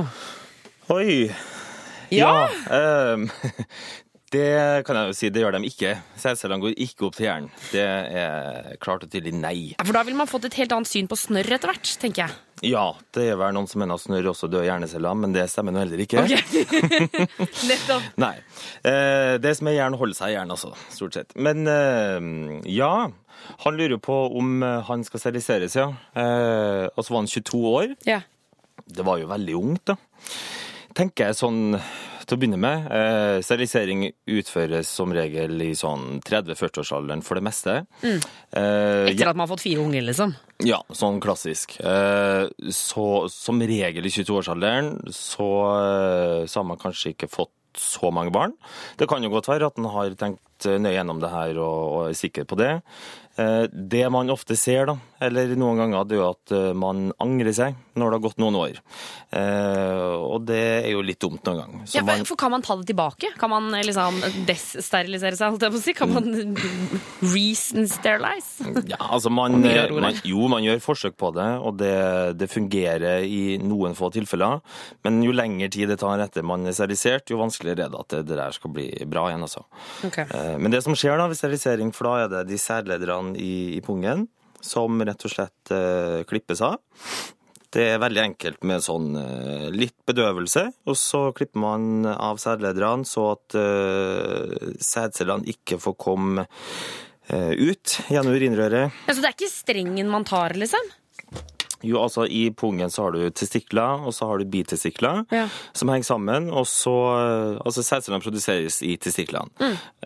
[0.91, 1.31] Oi.
[2.11, 2.49] Ja.
[2.75, 3.29] ehm,
[4.31, 5.97] det kan jeg jo si, det gjør de ikke.
[6.23, 7.49] Sædcellene går ikke opp til hjernen.
[7.73, 9.57] Det er klart og tydelig nei.
[9.73, 12.29] Ja, For da ville man fått et helt annet syn på snørr etter hvert, tenker
[12.29, 12.37] jeg.
[12.71, 12.85] Ja,
[13.17, 15.81] det er vel noen som mener at snørr også dør hjerneceller, men det stemmer nå
[15.83, 16.23] heller ikke.
[17.71, 18.07] Nettopp.
[18.25, 18.35] Nei.
[18.87, 20.75] Eh, det som er hjernen, holder seg i hjernen, altså.
[20.95, 21.35] Stort sett.
[21.35, 22.93] Men eh, ja.
[23.65, 25.89] Han lurer på om eh, han skal steriliseres, ja.
[25.91, 27.97] Og så var han 22 år.
[28.07, 28.21] Ja.
[28.87, 29.99] Det var jo veldig ungt, da.
[30.95, 31.75] Tenker jeg sånn
[32.31, 32.87] til å begynne med.
[32.95, 37.77] Eh, sterilisering utføres som regel i sånn 30-40-årsalderen for det meste.
[38.07, 40.35] Eh, Etter at man har fått fire unger, liksom.
[40.67, 41.77] ja, sånn klassisk.
[41.83, 48.11] Eh, så som regel i 22-årsalderen så, eh, så har man kanskje ikke fått så
[48.11, 48.53] mange barn.
[48.99, 52.09] Det kan jo godt være at man har tenkt nøye gjennom det her og, og
[52.11, 52.73] er sikker på det.
[53.41, 57.09] Eh, det man ofte ser, da, eller noen ganger, det er jo at eh, man
[57.23, 58.79] angrer seg når det har gått noen år.
[59.37, 61.87] Eh, og det er jo litt dumt noen ganger.
[61.95, 63.33] Ja, for, for Kan man ta det tilbake?
[63.41, 65.55] Kan man liksom dessterilisere seg?
[65.55, 65.95] holdt jeg på å si?
[65.97, 66.29] Kan man
[67.35, 68.71] re-sterilize?
[68.91, 71.95] Ja, altså man, man, jo, man gjør forsøk på det, og det,
[72.41, 74.61] det fungerer i noen få tilfeller.
[75.07, 78.15] Men jo lengre tid det tar etter man er sterilisert, jo vanskeligere er det at
[78.17, 79.45] det, det der skal bli bra igjen.
[79.47, 79.65] Altså.
[80.09, 80.21] Ok.
[80.27, 82.61] Eh, Men det som skjer da ved sterilisering, for da er det de
[83.37, 84.27] i, i pungen
[84.61, 86.81] som rett og slett eh, klippes av.
[87.71, 93.07] Det er veldig enkelt med sånn eh, litt bedøvelse, og så klipper man av sædlederne
[93.07, 96.49] så at eh, sædcellene ikke får komme
[97.31, 99.03] eh, ut gjennom urinrøret.
[99.07, 100.91] Ja, så det er ikke strengen man tar, liksom?
[101.83, 105.47] Jo, altså I pungen så har du testikler, og så har du bitestikler Ja.
[105.73, 106.51] som henger sammen.
[106.53, 109.49] og så, eh, altså Sædcellene produseres i testiklene.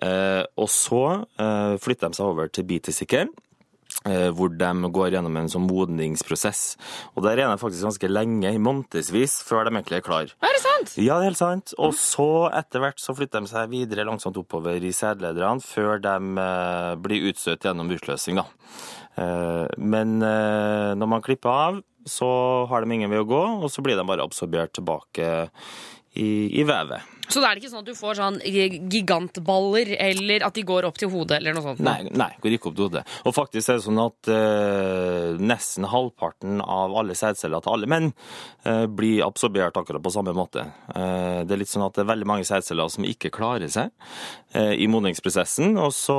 [0.02, 3.28] Eh, og så eh, flytter de seg over til bitestikkelen.
[4.06, 6.76] eh, Hvor de går gjennom en sånn modningsprosess.
[7.16, 10.22] Og Der er de faktisk ganske lenge, i månedsvis, før de egentlig er klar.
[10.42, 10.96] Er det sant?
[10.98, 11.74] Ja, det er helt sant.
[11.78, 16.16] Og så etter hvert så flytter de seg videre langsomt oppover i sædlederne før de
[16.42, 18.36] eh, blir utstøtt gjennom utløsning.
[18.36, 18.44] da.
[19.14, 22.28] Eh, men eh, når man klipper av, så
[22.68, 25.28] har de ingen vei å gå, og så blir de bare absorbert tilbake
[26.14, 27.12] i, i vevet.
[27.28, 30.86] Så da er det ikke sånn at du får sånn gigantballer, eller at de går
[30.88, 31.82] opp til hodet, eller noe sånt?
[31.84, 33.04] Nei, nei, går ikke opp til hodet.
[33.28, 38.10] Og faktisk er det sånn at eh, nesten halvparten av alle sædceller til alle menn
[38.64, 40.66] eh, blir absorbert akkurat på samme måte.
[40.94, 43.90] Eh, det er litt sånn at det er veldig mange sædceller som ikke klarer seg
[44.54, 46.18] eh, i modningsprosessen, og så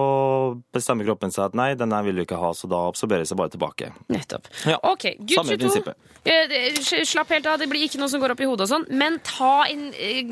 [0.76, 3.40] bestemmer kroppen seg at nei, den der vil du ikke ha, så da absorberer seg
[3.42, 3.92] bare tilbake.
[4.14, 4.50] Nettopp.
[4.70, 5.64] Ja, Ok, gutt samme 22.
[5.66, 6.12] prinsippet.
[6.26, 8.86] Eh, Slapp helt av, det blir ikke noe som går opp i hodet og sånn,
[8.98, 10.24] men ta en eh,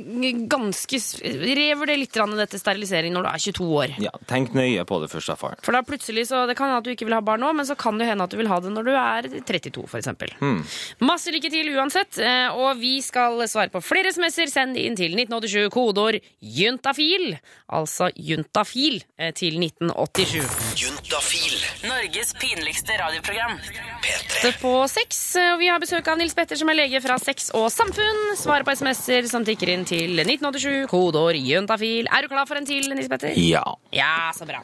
[0.64, 3.96] ganske s- Revurder litt grann dette sterilisering når du er 22 år.
[4.00, 5.56] Ja, tenk nøye på det først, Stefan.
[5.62, 7.66] For da plutselig så, Det kan hende at du ikke vil ha barn nå, men
[7.66, 10.08] så kan det hende at du vil ha det når du er 32 f.eks.
[10.40, 10.64] Hmm.
[11.02, 12.18] Masse lykke til uansett.
[12.20, 14.48] eh, Og vi skal svare på flere SMS-er.
[14.54, 17.38] Send inn til 1987 kodeord juntafil.
[17.74, 20.44] Altså juntafil eh, til 1987.
[20.78, 21.56] Juntafil.
[21.90, 23.58] Norges pinligste radioprogram.
[24.04, 24.30] P3.
[24.44, 25.20] Åtte på seks.
[25.54, 28.22] og Vi har besøk av Nils Petter, som er lege fra Sex og Samfunn.
[28.40, 30.53] Svarer på SMS-er som tikker inn til 1987,
[30.90, 32.08] kodeord juntafil.
[32.12, 33.34] Er du klar for en til, Nils Petter?
[33.38, 33.64] Ja.
[33.94, 34.62] Ja, så bra.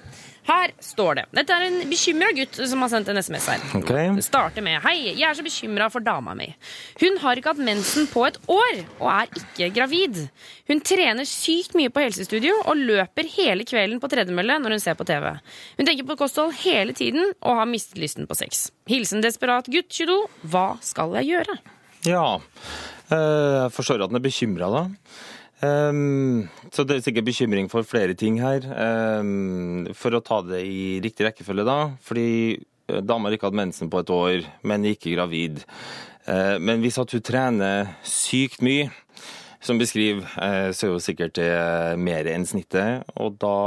[0.49, 1.23] Her står det.
[1.38, 3.60] Dette er en bekymra gutt som har sendt en SMS her.
[3.78, 4.08] Okay.
[4.17, 6.47] Det starter med Hei, jeg er så bekymra for dama mi.
[7.04, 10.17] Hun har ikke hatt mensen på et år og er ikke gravid.
[10.71, 14.97] Hun trener sykt mye på helsestudio og løper hele kvelden på tredemølle når hun ser
[14.97, 15.30] på TV.
[15.78, 18.71] Hun tenker på kosthold hele tiden og har mistet lysten på sex.
[18.89, 20.17] Hilsen desperat gutt 22.
[20.49, 21.60] Hva skal jeg gjøre?
[22.10, 22.25] Ja.
[23.12, 24.84] Eh, Jeg forstår at han er bekymra, da.
[25.65, 28.63] Ehm, så det er sikkert bekymring for flere ting her.
[29.19, 31.80] Um, for å ta det i riktig rekkefølge, da.
[32.06, 35.63] Fordi eh, dama ikke hatt mensen på et år, men ikke gravid.
[36.30, 38.88] Uh, men hvis at hun trener sykt mye,
[39.60, 41.52] som beskriver, uh, så er jo sikkert det
[42.00, 43.04] mer enn snittet.
[43.19, 43.58] Og da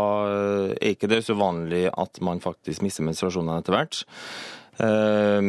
[0.79, 4.05] er ikke det så vanlig at man faktisk mister menstruasjonene etter hvert.
[4.81, 5.41] Eh,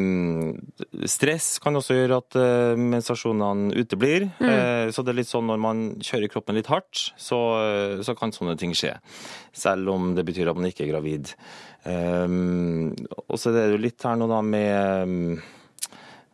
[1.07, 4.27] stress kan også gjøre at eh, menstruasjonene uteblir.
[4.43, 4.91] Mm.
[4.91, 8.35] så det er litt sånn når man kjører kroppen litt hardt, så, eh, så kan
[8.35, 8.97] sånne ting skje.
[9.55, 11.33] Selv om det betyr at man ikke er gravid.
[11.87, 12.27] Eh,
[13.23, 15.41] og så er det jo litt her nå da med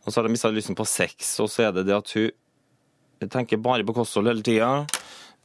[0.06, 3.30] Og så har jeg mista lysten på sex, og så er det det at hun
[3.30, 4.88] tenker bare på kosthold hele tida.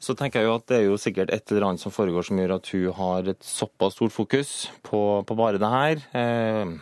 [0.01, 2.39] Så tenker jeg jo at det er jo sikkert et eller annet som foregår som
[2.39, 4.51] gjør at hun har et såpass stort fokus
[4.87, 6.03] på, på bare det her.
[6.17, 6.75] Eh,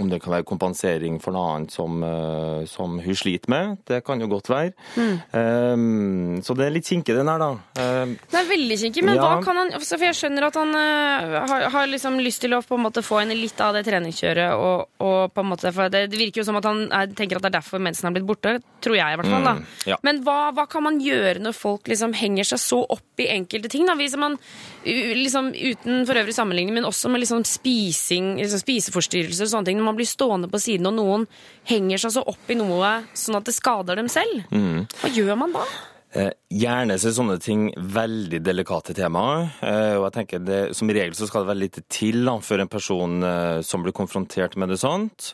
[0.00, 3.78] om det kan være kompensering for noe annet som, eh, som hun sliter med.
[3.88, 4.72] Det kan jo godt være.
[4.96, 7.50] Eh, så det er litt kinkig den her, da.
[7.80, 9.22] Um, Det er veldig kinkig, men Ja.
[9.22, 12.54] hva kan han altså, For jeg skjønner at han uh, har, har liksom lyst til
[12.56, 14.54] å på en måte få henne litt av det treningskjøret.
[14.56, 17.36] Og, og på en måte, for det, det virker jo som at han er, tenker
[17.36, 18.56] at det er derfor mensen har blitt borte.
[18.80, 19.44] Tror jeg, i hvert fall.
[19.44, 19.54] da.
[19.58, 19.96] Mm, ja.
[20.06, 23.68] Men hva, hva kan man gjøre når folk liksom henger seg så opp i enkelte
[23.72, 23.86] ting?
[23.86, 23.94] da?
[23.98, 24.38] Hvis man,
[24.84, 29.78] liksom Uten for øvrig sammenligning, men også med liksom spising, liksom spiseforstyrrelser og sånne ting.
[29.80, 31.26] Når man blir stående på siden og noen
[31.68, 34.44] henger seg så opp i noe sånn at det skader dem selv.
[34.52, 34.86] Mm.
[35.00, 35.64] Hva gjør man da?
[36.10, 39.52] Eh, Gjerne så er sånne ting veldig delikate temaer.
[39.62, 42.64] eh, Og jeg tenker det, Som regel så skal det være lite til da, før
[42.64, 45.30] en person eh, som blir konfrontert med det sånt,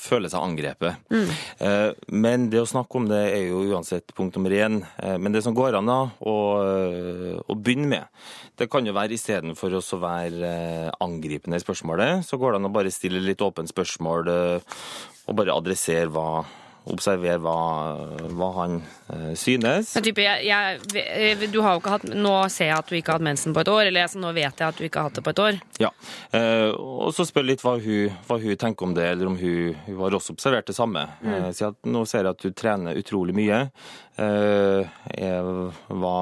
[0.00, 0.96] føler seg angrepet.
[1.10, 1.94] Mm.
[2.08, 4.80] Men det å snakke om det er jo uansett punkt nummer én.
[5.20, 6.34] Men det som går an da, å,
[7.44, 8.24] å begynne med,
[8.56, 10.54] det kan jo være istedenfor å være
[11.04, 15.56] angripende i spørsmålet, så går det an å bare stille litt åpent spørsmål og bare
[15.56, 16.44] adressere hva
[16.92, 17.56] Observer hva,
[18.36, 18.74] hva han
[19.08, 19.94] eh, synes.
[20.04, 23.20] Type, jeg, jeg, du har jo ikke hatt, nå ser jeg at du ikke har
[23.20, 25.16] hatt mensen på et år, eller altså, nå vet jeg at du ikke har hatt
[25.16, 25.60] det på et år.
[25.80, 25.90] Ja,
[26.36, 29.74] eh, og så spør litt hva hun, hva hun tenker om det, eller om hun,
[29.86, 31.06] hun har også observert det samme.
[31.24, 33.64] Eh, si at nå ser jeg at du trener utrolig mye.
[34.20, 36.16] Eh, jeg hva,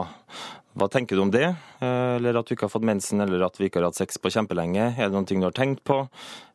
[0.79, 1.49] hva tenker du om det?
[1.83, 4.19] Eh, eller at du ikke har fått mensen, eller at vi ikke har hatt sex
[4.23, 4.93] på kjempelenge?
[4.97, 6.03] Er det noen ting du har tenkt på?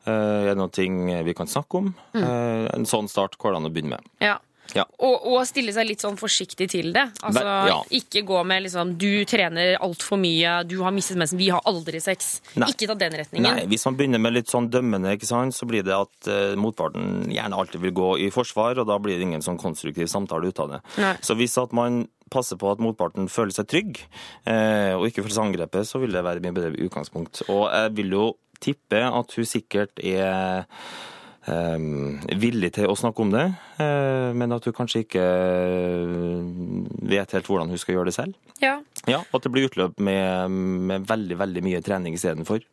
[0.07, 1.93] Eh, er det noen ting vi kan snakke om?
[2.17, 2.25] Mm.
[2.73, 4.11] en sånn start går det an å begynne med.
[4.23, 4.37] Ja.
[4.75, 4.85] Ja.
[5.03, 7.05] Og, og stille seg litt sånn forsiktig til det.
[7.21, 7.77] Altså, Vel, ja.
[7.99, 12.01] Ikke gå med liksom Du trener altfor mye, du har mistet mensen, vi har aldri
[12.03, 12.37] sex.
[12.57, 12.69] Nei.
[12.73, 13.47] Ikke ta den retningen.
[13.47, 16.57] Nei, hvis man begynner med litt sånn dømmende, ikke sant, så blir det at eh,
[16.59, 20.51] motparten gjerne alltid vil gå i forsvar, og da blir det ingen sånn konstruktiv samtale
[20.51, 20.83] ut av det.
[21.01, 21.15] Nei.
[21.25, 24.01] Så hvis at man passer på at motparten føler seg trygg,
[24.49, 27.45] eh, og ikke føler seg angrepet, så vil det være mye bedre utgangspunkt.
[27.47, 28.25] Og jeg vil jo
[28.63, 30.65] tippe at hun sikkert er
[31.47, 33.45] villig til å snakke om det,
[33.79, 36.45] eh, men at hun kanskje ikke eh,
[37.07, 38.35] vet helt hvordan hun skal gjøre det selv.
[38.63, 38.77] Ja.
[39.07, 40.51] Ja, At det blir utløp med,
[40.91, 42.63] med veldig veldig mye trening istedenfor.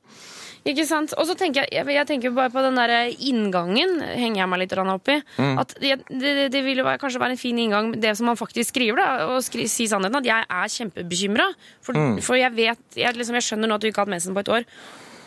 [0.64, 1.12] Ikke sant?
[1.20, 4.72] Og så tenker jeg, jeg tenker bare på den der inngangen, henger jeg meg litt
[4.80, 5.18] opp i.
[5.36, 5.58] Mm.
[5.60, 8.72] At det, det, det vil jo kanskje være en fin inngang, det som man faktisk
[8.72, 11.50] skriver, da, og skri, si sannheten, at jeg er kjempebekymra.
[11.84, 12.16] For, Mm.
[12.24, 14.40] for jeg vet, jeg, liksom, jeg skjønner nå at du ikke har hatt mensen på
[14.40, 14.64] et år.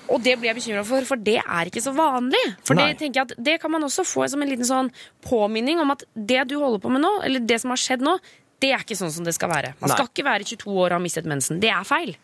[0.10, 2.44] Og det blir jeg bekymra for, for det er ikke så vanlig.
[2.68, 2.90] For Nei.
[2.94, 4.92] det tenker jeg at det kan man også få som en liten sånn
[5.28, 8.18] påminning om at det du holder på med nå, eller det som har skjedd nå,
[8.64, 9.74] det er ikke sånn som det skal være.
[9.82, 11.60] Man skal ikke være 22 år og ha mistet mensen.
[11.62, 12.16] Det er feil.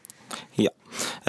[0.58, 0.72] Ja.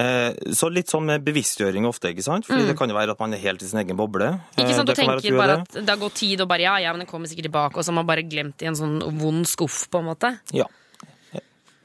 [0.01, 2.47] Eh, så litt sånn med bevisstgjøring ofte, ikke sant?
[2.49, 4.31] Fordi det kan jo være at man er helt i sin egen boble.
[4.33, 4.39] Mm.
[4.57, 5.67] Ikke Eh, sant, det Du tenker er bare det.
[5.77, 7.85] at det har gått tid, og bare ja, ja, men den kommer sikkert tilbake, og
[7.85, 10.39] så har man bare glemt det i en sånn vond skuff, på en måte.
[10.57, 10.65] Ja.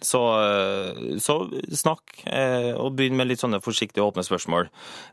[0.02, 1.34] Så, eh, så
[1.76, 4.70] snakk, eh, og begynn med litt sånne forsiktige åpne spørsmål.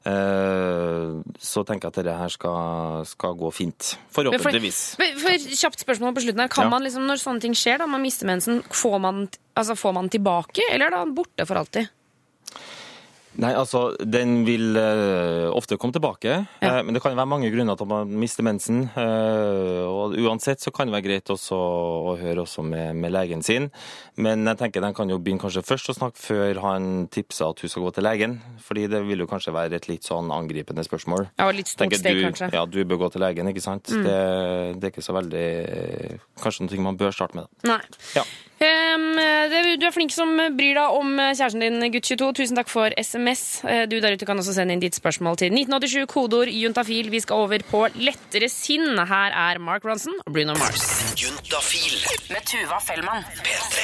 [0.07, 3.97] Eh, Så tenker jeg at dette her skal, skal gå fint.
[4.15, 4.79] Forhåpentligvis.
[5.01, 6.49] For, for Kjapt spørsmål på slutten her.
[6.49, 6.71] Kan Ja.
[6.71, 10.09] man liksom, Når sånne ting skjer, da man mister mensen, får man, altså, får man
[10.09, 11.89] tilbake, eller er den borte for alltid?
[13.43, 16.39] Nei, altså, den vil uh, ofte komme tilbake.
[16.63, 16.71] Ja.
[16.71, 18.87] uh, men det kan være mange grunner til at man mister mensen.
[18.97, 23.45] Uh, og uansett så kan det være greit også å høre også med, med legen
[23.47, 23.69] sin.
[24.17, 27.61] Men jeg tenker den kan jo begynne kanskje først å snakke før han tipser at
[27.61, 28.39] hun skal gå til legen.
[28.65, 31.29] Fordi det vil jo kanskje være et litt sånn angripende spørsmål.
[31.37, 32.51] Ja, og litt stort Tenker steg, du, kanskje.
[32.57, 33.93] Ja, du bør gå til legen, ikke sant?
[33.93, 34.19] Det,
[34.81, 35.47] det er ikke så veldig
[36.41, 37.53] Kanskje noe man bør starte med.
[37.69, 37.81] Nei.
[38.17, 38.25] Ja.
[38.57, 39.19] Ehm,
[39.53, 42.29] det, du er flink som bryr deg om kjæresten din, gutt 22.
[42.39, 43.43] Tusen takk for SMS.
[43.69, 47.11] Eh, Du der ute kan også sende inn ditt spørsmål til 1987, kodeord juntafil.
[47.13, 48.97] Vi skal over på lettere sinn.
[48.97, 50.87] Her er Mark Ronson og Bruno Mars.
[51.21, 51.99] Juntafil.
[52.33, 53.25] Med Tuva Fellmann.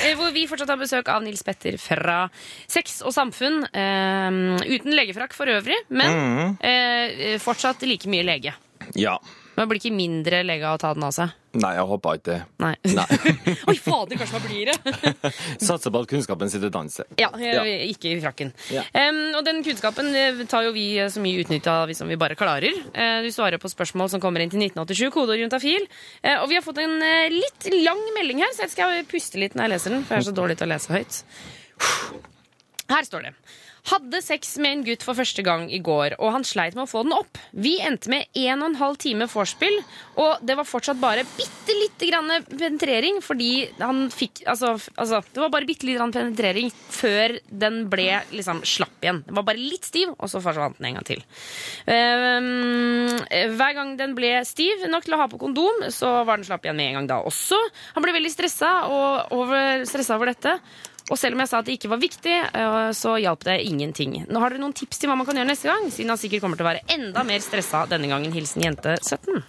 [0.06, 2.22] Eh, Hvor vi fortsatt har besøk av Nils Petter fra
[2.66, 3.62] Sex og samfunn.
[3.74, 8.54] ehm, uten legefrakk for øvrig, men eh, fortsatt like mye lege.
[8.96, 9.18] ja.
[9.56, 11.32] Man blir ikke mindre lege av å ta den av seg.
[11.60, 12.36] Nei, jeg håper ikke det.
[12.62, 12.72] Nei.
[12.96, 13.04] Nei.
[13.68, 15.12] Oi, fader, kanskje man blir det.
[15.66, 17.10] Satser på at kunnskapen sitter sted.
[17.20, 18.54] Ja, eh, ikke i frakken.
[18.72, 18.86] Ja.
[18.96, 22.16] Um, og den kunnskapen eh, tar jo vi eh, så mye utnytte av som vi
[22.20, 22.72] bare klarer.
[22.96, 25.84] Uh, du svarer på spørsmål som kommer inn til 1987, kodeord juntafil.
[26.24, 29.42] Uh, og vi har fått en uh, litt lang melding her, så jeg skal puste
[29.42, 31.20] litt når jeg leser den, for jeg er så dårlig til å lese høyt.
[32.92, 33.36] Her står det.
[33.90, 36.90] Hadde sex med en gutt for første gang i går, og han sleit med å
[36.90, 37.38] få den opp.
[37.50, 39.74] Vi endte med en og en halv time vorspiel,
[40.22, 45.38] og det var fortsatt bare bitte lite grann penetrering, fordi han fikk Altså, altså det
[45.38, 49.22] var bare bitte lite grann penetrering før den ble liksom slapp igjen.
[49.26, 51.22] Den var bare litt stiv, og så forsvant den en gang til.
[51.90, 53.10] Ehm,
[53.56, 56.66] hver gang den ble stiv nok til å ha på kondom, så var den slapp
[56.66, 57.58] igjen med en gang da også.
[57.96, 60.58] Han ble veldig stressa over, over dette.
[61.12, 64.22] Og selv om jeg sa at det ikke var viktig, eh, så hjalp det ingenting.
[64.32, 65.90] Nå Har dere noen tips til hva man kan gjøre neste gang?
[65.92, 68.32] Siden han sikkert kommer til å være enda mer stressa denne gangen.
[68.32, 69.42] Hilsen jente 17.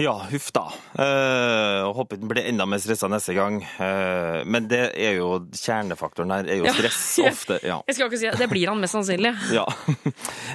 [0.00, 0.62] Ja, huff da.
[1.02, 3.58] Eh, og håper den blir enda mer stressa neste gang.
[3.82, 6.72] Eh, men det er jo kjernefaktoren her, er jo Ja.
[6.78, 7.58] stress ofte.
[7.66, 7.80] Ja.
[7.90, 8.48] Jeg skal ikke si det.
[8.54, 9.34] Blir han mest sannsynlig.
[9.58, 9.66] Ja.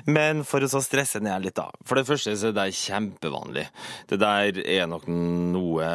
[0.08, 1.68] Men for å så stresse ned litt, da.
[1.86, 3.68] For det første så er det kjempevanlig.
[4.10, 5.92] Det der er nok noe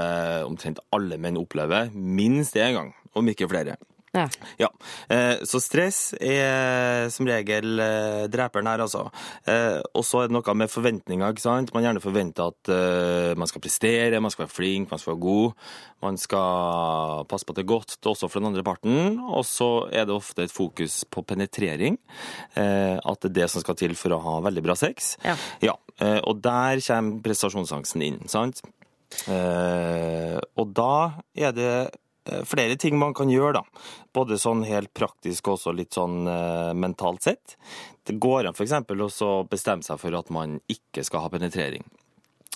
[0.47, 3.77] omtrent alle menn opplever minst én gang, om ikke flere.
[4.11, 4.25] Ja.
[4.59, 4.67] Ja,
[5.09, 9.05] eh, Så stress er som regel eh, dreperen her, altså.
[9.47, 11.31] Eh, Og så er det noe med forventninger.
[11.31, 11.71] ikke sant?
[11.73, 15.53] Man gjerne forventer at man skal prestere, man skal være flink, man skal være god.
[16.03, 19.21] Man skal passe på at det er godt også for den andre parten.
[19.31, 21.97] Og så er det ofte et fokus på penetrering.
[22.57, 25.15] At det er det som skal til for å ha veldig bra sex.
[25.23, 25.37] Ja.
[25.63, 25.77] ja.
[26.27, 28.21] Og der kommer prestasjonsangsten inn.
[28.27, 28.59] sant?
[29.31, 30.93] Og da
[31.37, 31.73] er det
[32.49, 33.63] flere ting man kan gjøre, da.
[34.17, 37.57] Både sånn helt praktisk og også litt sånn eh, mentalt sett.
[38.07, 38.73] Det går an f.eks.
[39.23, 41.85] å bestemme seg for at man ikke skal ha penetrering.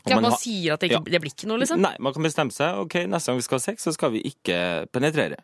[0.07, 1.11] Ja, man har- sier at det, ikke, Ja.
[1.13, 1.81] det blir ikke noe, liksom?
[1.81, 2.77] Nei, man kan bestemme seg.
[2.77, 5.37] ok, Neste gang vi skal ha sex, så skal vi ikke penetrere.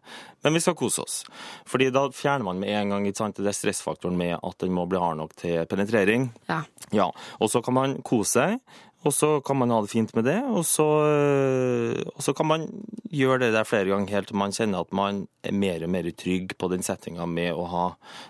[0.45, 1.25] Men vi skal kose oss.
[1.64, 4.87] Fordi da fjerner man med en gang ikke sant, det stressfaktoren med at den må
[4.87, 6.31] bli hard nok til penetrering.
[6.47, 6.64] Ja.
[6.93, 8.61] Ja, og så kan man kose seg,
[9.01, 12.49] og så kan man ha det fint med det, og så, øh, og så kan
[12.51, 12.67] man
[13.09, 16.11] gjøre det der flere ganger helt til man kjenner at man er mer og mer
[16.13, 17.87] trygg på den settinga med å ha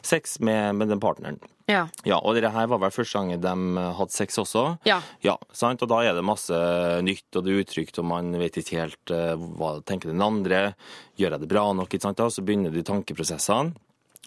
[0.07, 1.41] sex med, med den partneren.
[1.71, 1.85] Ja.
[2.07, 4.65] Ja, og det her var vel første gangen de hadde sex også.
[4.89, 5.01] Ja.
[5.23, 5.83] Ja, sant?
[5.83, 6.57] Og da er det masse
[7.07, 10.73] nytt, og det er utrygt, og man vet ikke helt eh, hva tenker den andre.
[11.21, 11.91] Gjør jeg det bra nok?
[11.91, 12.19] Ikke sant?
[12.19, 12.27] Da?
[12.31, 13.75] Så begynner de tankeprosessene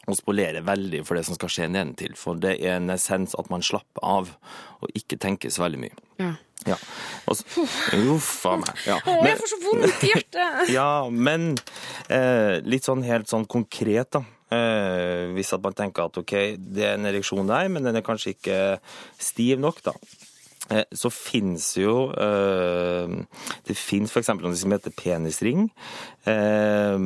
[0.03, 2.15] og spolerer veldig for det som skal skje nedentil.
[2.19, 4.33] For det er en essens at man slapper av
[4.83, 5.95] og ikke tenker så veldig mye.
[6.19, 6.33] Ja.
[6.67, 6.77] Ja.
[7.35, 7.43] Så,
[8.13, 8.83] uff a meg.
[8.87, 8.97] Ja.
[9.07, 10.69] Men- jeg får så vondt i hjertet!
[10.77, 11.53] ja, men
[12.09, 14.23] eh, litt sånn helt sånn konkret, da.
[14.53, 18.05] Eh, hvis at man tenker at OK, det er en ereksjon der, men den er
[18.05, 18.59] kanskje ikke
[19.19, 19.95] stiv nok, da.
[20.69, 23.07] Eh, så fins jo eh,
[23.67, 24.29] Det fins f.eks.
[24.39, 25.69] noe som heter penisring.
[26.25, 26.97] Eh,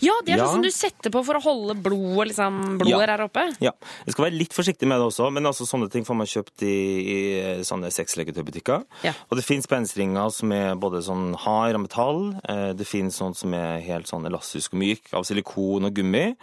[0.00, 0.44] Ja, det er Ja.
[0.46, 2.98] sånn som du setter på for å holde blodet, liksom, blod Ja.
[3.06, 3.44] her oppe.
[3.60, 3.72] Ja,
[4.06, 6.62] jeg skal være litt forsiktig med det også, men altså sånne ting får man kjøpt
[6.62, 6.78] i,
[7.58, 8.84] i sånne sexleketøybutikker.
[9.04, 9.12] Ja.
[9.30, 12.40] Og det finnes penisringer som er både sånn hard av metall,
[12.76, 16.36] det finnes sånn som er helt sånn elastisk og myk, av silikon og gummi,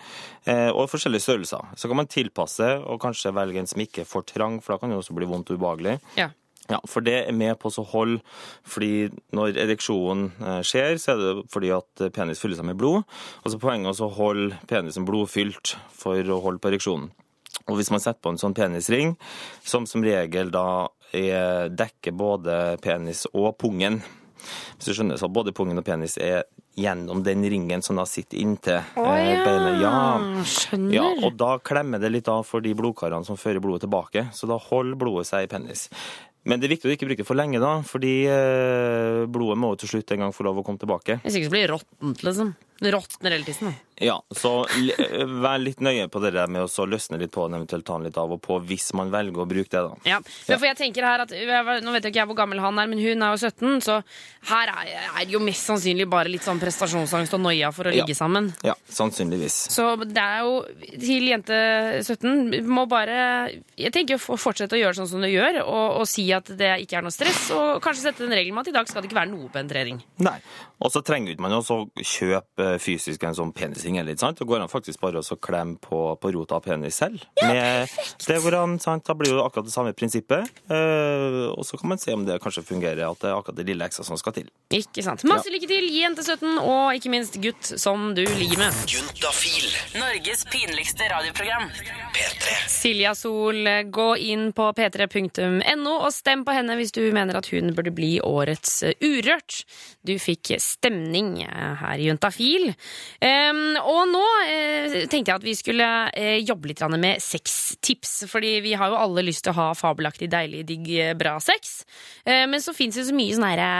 [0.47, 1.65] og forskjellige størrelser.
[1.75, 4.77] Så kan man tilpasse og kanskje velge en som ikke er for trang, for da
[4.79, 5.99] kan det også bli vondt og ubehagelig.
[6.17, 6.29] Ja.
[6.71, 8.21] Ja, for det er med på å holde,
[8.65, 13.06] fordi når ereksjonen eh, skjer, så er det fordi at penis fyller seg med blod.
[13.43, 17.12] Og så poenget er å holde penisen blodfylt for å holde på ereksjonen.
[17.69, 19.15] Og hvis man setter på en sånn penisring,
[19.65, 24.01] som som regel da er, dekker både penis og pungen,
[24.78, 26.43] hvis du skjønner, så både pungen og penis er
[26.78, 29.80] gjennom den ringen som da sitter inntil eh, beinet.
[29.82, 29.95] Ja.
[30.45, 30.93] Skjønner.
[30.93, 34.28] Ja, og da klemmer det litt av for de blodkarene som fører blodet tilbake.
[34.36, 35.88] Så da holder blodet seg i penis.
[36.45, 39.71] Men det er viktig å ikke bruke det for lenge, da, fordi eh, blodet må
[39.73, 41.17] jo til slutt en gang få lov å komme tilbake.
[41.23, 42.51] Hvis ikke så blir det råttent, liksom.
[42.95, 43.71] Råtner hele tiden.
[43.71, 43.73] da.
[44.03, 47.55] Ja, så vær litt nøye på det der med å så løsne litt på den,
[47.62, 49.93] eventuelt ta den litt av og på, hvis man velger å bruke det, da.
[50.10, 52.79] Ja, men for jeg tenker her at Nå vet jeg ikke jeg hvor gammel han
[52.81, 53.99] er, men hun er jo 17, så
[54.49, 54.91] her er,
[55.25, 58.03] det jo mest sannsynlig bare litt sånn prestasjonsangst og noia for å Ja.
[58.03, 58.51] ligge sammen.
[58.67, 59.55] Ja, sannsynligvis.
[59.71, 60.60] Så det er jo
[60.99, 61.58] til jente
[62.03, 63.15] 17 må bare
[63.77, 66.73] Jeg tenker å fortsette å gjøre sånn som du gjør, og, og si at det
[66.84, 69.10] ikke er noe stress, og kanskje sette den regelen med at i dag skal det
[69.12, 70.01] ikke være noe penetrering.
[70.25, 70.38] Nei.
[70.84, 74.39] Og så trenger man jo også kjøpe fysisk en sånn penisring heller, litt, sant?
[74.39, 77.21] Det går han faktisk bare og klemmer på, på rota av penis selv.
[77.43, 77.91] Med,
[78.26, 79.06] det går an, sant?
[79.06, 80.50] Da blir jo akkurat det samme prinsippet.
[80.71, 83.67] Uh, og så kan man se om det kanskje fungerer, at det er akkurat det
[83.69, 84.50] lille ekstra som skal til.
[84.74, 85.21] Ikke sant.
[85.30, 88.82] Masse lykke til, jente 17, og ikke minst gutt som du ligger med.
[88.89, 89.69] Juntafil.
[90.00, 91.69] Norges pinligste radioprogram.
[92.15, 92.58] P3.
[92.71, 97.74] Silja Sol, gå inn på p3.no og stem på henne hvis du mener at hun
[97.76, 99.63] burde bli årets Urørt.
[100.06, 102.71] Du fikk stemning eh, her i Juntafil.
[103.24, 108.60] Em, og nå eh, tenkte jeg at vi skulle eh, jobbe litt med sextips, fordi
[108.66, 111.84] vi har jo alle lyst til å ha fabelaktig, deilig, digg, eh, bra sex.
[112.26, 113.72] Eh, men så fins det så mye sånn herre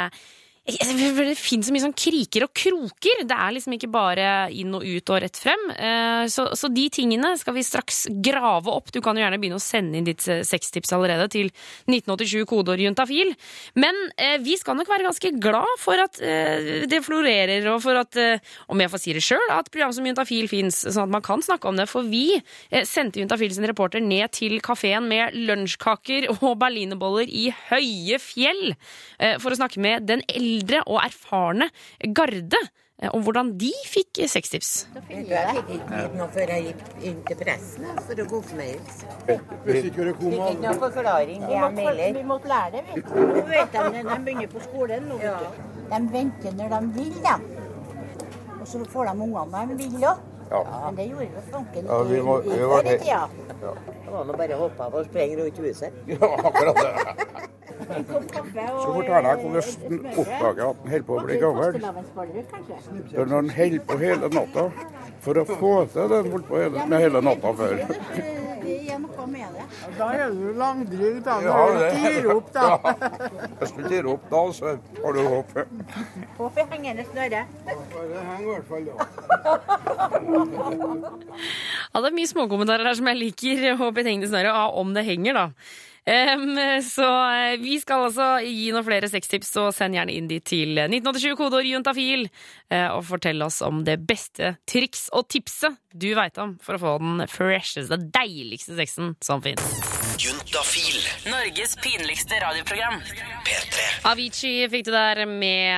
[0.66, 3.20] det finnes så mye sånn kriker og kroker.
[3.30, 5.62] Det er liksom ikke bare inn og ut og rett frem.
[5.72, 8.90] Eh, Så, så de tingene skal vi straks grave opp.
[8.92, 11.52] Du kan jo gjerne begynne å sende inn ditt sextips allerede til
[11.86, 13.36] 1987 kodeord juntafil.
[13.78, 18.02] Men eh, vi skal nok være ganske glad for at eh, det florerer, og for
[18.02, 18.18] at,
[18.72, 21.46] om jeg får si det sjøl, at program som Juntafil fins, sånn at man kan
[21.46, 21.86] snakke om det.
[21.92, 22.40] For vi
[22.88, 28.74] sendte Juntafil sin reporter ned til kafeen med lunsjkaker og berlinerboller i høye fjell
[29.42, 30.55] for å snakke med den eldre
[30.88, 31.68] og erfarne
[32.16, 32.60] Garde
[33.02, 34.72] eh, om hvordan de fikk eh, sextips.
[35.10, 35.26] Jeg
[35.58, 38.70] fikk ikke noe før jeg gikk inn til pressen for å gå det
[39.66, 40.08] Fikk ikke
[40.64, 41.44] noe forklaring.
[42.16, 43.12] Vi måtte lære det, vet.
[43.16, 45.10] Nå vet de de begynner på skolen.
[45.10, 45.20] Nå.
[45.90, 47.36] De venter når de vil, da.
[48.62, 50.24] Og så får de ungene når de vil òg.
[50.46, 50.60] Ja.
[50.86, 53.00] Men det gjorde jo fanken Ja, vi må- vi i var før i det.
[53.02, 53.30] tida.
[54.06, 55.94] Det var nå bare å hoppe av og sprenge rundt huset.
[56.06, 56.92] Ja, akkurat det.
[57.86, 61.72] Kaffe og Så fortalte jeg hvordan han oppdager at han holdt på å bli gammel.
[61.76, 64.70] Er når han holdt på hele natta.
[65.26, 67.80] For å få til det han holdt på hele, med hele natta før.
[67.86, 68.46] Det.
[69.98, 71.36] Da er du langdryg, da.
[71.42, 72.62] Ja, du det- opp, da.
[72.62, 72.94] Ja.
[73.60, 74.66] Hvis du tirer opp da, så
[75.04, 75.52] har du håp.
[76.38, 77.46] Håper hengende snøre.
[77.66, 77.76] Det
[78.30, 78.94] henger i hvert fall da.
[81.94, 83.76] Ja, det er mye småkommentarer her som jeg liker.
[83.80, 85.46] Håper jeg tenkte snarere ah, om det henger, da.
[86.06, 86.52] Em,
[86.86, 90.76] så eh, vi skal altså gi noen flere sextips, så send gjerne inn de til
[90.78, 92.28] 1987 kodeord juntafil.
[92.70, 96.82] eh, Og fortell oss om det beste triks og tipset du veit om for å
[96.84, 99.66] få den fresheste, deiligste sexen som fins.
[100.22, 101.02] Juntafil.
[101.28, 103.02] Norges pinligste radioprogram.
[103.48, 103.86] P3.
[104.12, 105.74] Avicii fikk du der med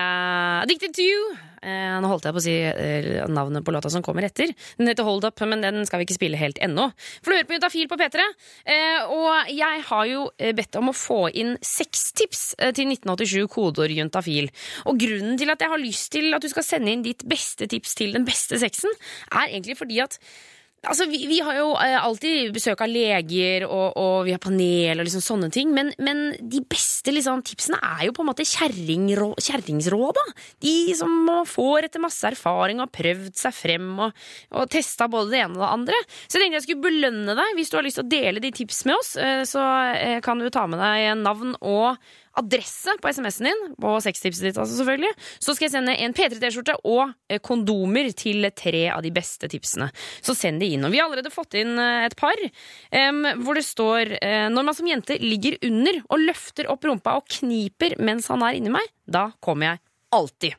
[0.66, 1.38] Addicted to You.
[1.62, 4.54] Eh, nå holdt jeg på å si eh, navnet på låta som kommer etter.
[4.78, 6.89] Den heter Hold Up, men den skal vi ikke spille helt ennå.
[7.22, 8.28] For du hører på Juntafil på P3.
[8.74, 12.43] Eh, og jeg har jo eh, bedt om å få inn sextips tips
[12.78, 14.52] til 1987 kodeord juntafil.
[14.89, 17.67] Og grunnen til at jeg har lyst til at du skal sende inn ditt beste
[17.70, 18.93] tips til den beste sexen,
[19.32, 20.20] er egentlig fordi at
[20.86, 25.02] Altså, vi, vi har jo eh, alltid besøk av leger, og, og vi har panel
[25.02, 28.46] og liksom sånne ting, men, men de beste liksom, tipsene er jo på en måte
[28.48, 30.26] kjerringrå- kjerringsråd, da.
[30.63, 35.34] De som får etter masse erfaring og har prøvd seg frem og, og testa både
[35.34, 36.04] det ene og det andre.
[36.28, 38.54] Så jeg tenkte jeg skulle belønne deg hvis du har lyst til å dele de
[38.62, 39.12] tips med oss.
[39.18, 39.66] eh, Så
[39.98, 41.98] eh, kan du ta med deg navn og
[42.38, 45.12] adresse på SMS-en din, på sextipset ditt altså selvfølgelig,
[45.43, 49.89] så skal jeg sende en P3-T-skjorte og eh, kondomer til tre av de beste tipsene.
[50.21, 50.86] Så send de inn.
[50.88, 54.69] Og vi har allerede fått inn eh, et par um, hvor det står eh, når
[54.69, 58.73] man som jente ligger under og løfter opp rumpa og kniper mens han er inni
[58.73, 59.83] meg, da kommer jeg
[60.17, 60.58] alltid.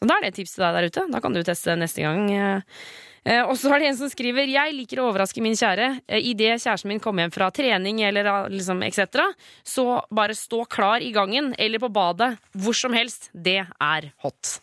[0.00, 1.08] Så da er det et tips til deg der ute.
[1.12, 2.26] Da kan du teste neste gang.
[2.32, 2.86] eh.
[3.24, 5.90] Eh, og så er det en som skriver Jeg liker å overraske min kjære.
[6.04, 9.30] Eh, Idet kjæresten min kommer hjem fra trening eller ah, liksom etc.,
[9.64, 12.34] så bare stå klar i gangen eller på badet.
[12.52, 13.30] Hvor som helst.
[13.32, 14.58] Det er hot.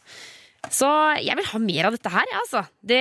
[0.70, 0.86] Så
[1.18, 2.60] jeg vil ha mer av dette her, jeg, altså.
[2.86, 3.00] Det,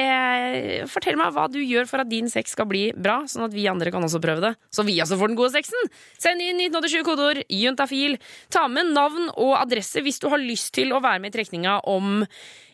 [0.88, 3.66] fortell meg hva du gjør for at din sex skal bli bra, sånn at vi
[3.68, 4.54] andre kan også prøve det.
[4.72, 5.92] Så vi også får den gode sexen.
[6.16, 8.16] Send inn 1987 kodeord juntafil.
[8.48, 11.82] Ta med navn og adresse hvis du har lyst til å være med i trekninga
[11.92, 12.24] om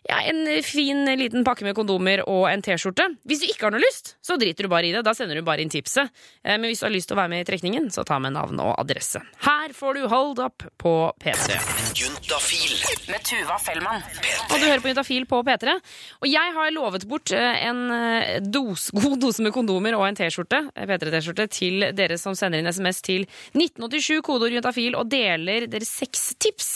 [0.09, 3.09] ja, en fin liten pakke med kondomer og en T-skjorte.
[3.27, 5.03] Hvis du ikke har noe lyst, så driter du bare i det.
[5.07, 6.13] Da sender du bare inn tipset.
[6.45, 8.37] Eh, Men hvis du har lyst til å være med i trekningen, så ta med
[8.37, 9.23] navn og adresse.
[9.47, 11.59] Her får du Hold Up på P3.
[11.99, 12.77] Juntafil
[13.11, 14.03] med Tuva Fellmann.
[14.51, 15.75] Og du hører på Juntafil på P3.
[16.23, 20.19] Og jeg har lovet bort eh, en eh, dos, god dose med kondomer og en
[20.19, 23.27] T-skjorte eh, P3-T-skjorte til dere som sender inn SMS til
[23.57, 25.93] 1987 kodeord juntafil og deler deres
[26.39, 26.71] tips.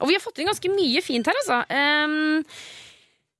[0.00, 1.60] Og vi har fått inn ganske mye fint her, altså.
[1.74, 2.44] Ehm,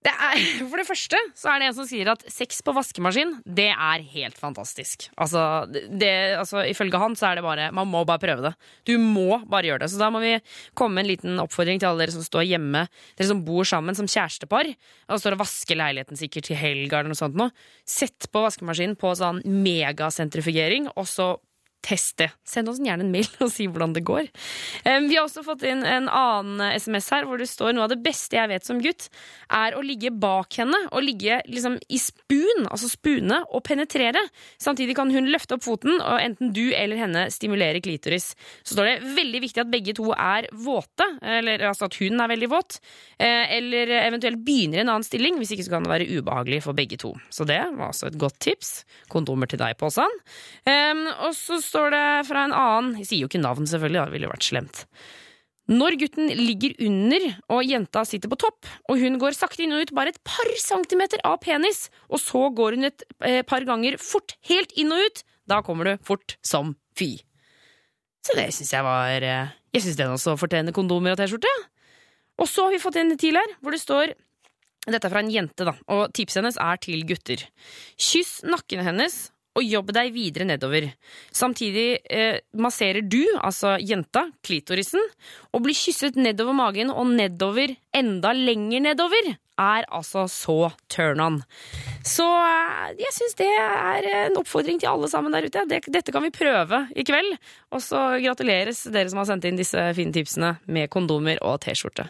[0.00, 0.38] det er,
[0.70, 4.04] for det første så er det en som sier at sex på vaskemaskin, det er
[4.14, 5.08] helt fantastisk.
[5.20, 8.52] Altså, det, altså, Ifølge han så er det bare Man må bare prøve det.
[8.88, 9.90] Du må bare gjøre det.
[9.92, 10.32] Så da må vi
[10.78, 12.86] komme med en liten oppfordring til alle dere som står hjemme,
[13.18, 14.72] dere som bor sammen som kjærestepar,
[15.10, 17.50] og står og vasker leiligheten sikkert til helga eller noe sånt nå.
[17.88, 21.34] Sett på vaskemaskinen på sånn megasentrifugering, og så
[21.80, 22.28] Test det.
[22.44, 24.28] Send oss gjerne en mail og si hvordan det går.
[24.84, 28.00] Vi har også fått inn en annen SMS her hvor det står noe av det
[28.04, 29.08] beste jeg vet som gutt,
[29.50, 34.22] er å ligge bak henne og ligge liksom i spun, altså spune, og penetrere.
[34.60, 38.32] Samtidig kan hun løfte opp foten, og enten du eller henne stimulerer klitoris.
[38.62, 42.32] Så står det veldig viktig at begge to er våte, eller altså at hun er
[42.32, 42.80] veldig våt,
[43.18, 46.62] eh, eller eventuelt begynner i en annen stilling, hvis ikke så kan det være ubehagelig
[46.66, 47.14] for begge to.
[47.32, 48.72] Så det var altså et godt tips.
[49.10, 50.12] Kondomer til deg, Påsan.
[50.66, 54.28] Og så står det fra en annen Jeg sier jo ikke navn, selvfølgelig, det ville
[54.28, 54.84] jo vært slemt.
[55.70, 59.84] Når gutten ligger under og jenta sitter på topp, og hun går sakte inn og
[59.86, 64.00] ut bare et par centimeter av penis, og så går hun et eh, par ganger
[64.02, 67.12] fort helt inn og ut, da kommer du fort som fy.
[68.26, 71.52] Så det syns jeg var eh, Jeg syns den også fortjener kondomer og T-skjorte.
[72.42, 74.16] Og så har vi fått en til her, hvor det står
[74.88, 77.42] dette er fra en jente, da, og tipset hennes er til gutter.
[78.00, 79.26] Kyss nakken hennes
[79.58, 80.86] og jobb deg videre nedover.
[81.34, 85.02] Samtidig eh, masserer du, altså jenta, klitorisen,
[85.50, 91.40] og blir kysset nedover magen og nedover, enda lenger nedover, er altså så turn on.
[92.06, 95.66] Så eh, jeg syns det er en oppfordring til alle sammen der ute.
[95.68, 97.34] Det, dette kan vi prøve i kveld.
[97.74, 102.08] Og så gratuleres dere som har sendt inn disse fine tipsene med kondomer og T-skjorte.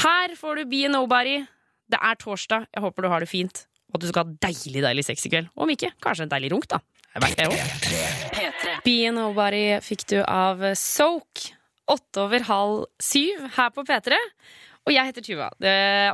[0.00, 1.42] Her får du Be a Nobody.
[1.90, 2.70] Det er torsdag.
[2.72, 5.32] Jeg håper du har det fint og at du skal ha deilig deilig sex i
[5.32, 5.50] kveld.
[5.58, 6.80] Om ikke, kanskje en deilig runk, da.
[7.10, 8.72] Jeg vet det også.
[8.86, 11.50] Be Nobody fikk du av Soak.
[11.90, 14.18] Åtte over halv syv her på P3.
[14.88, 15.46] Og jeg heter Tuva,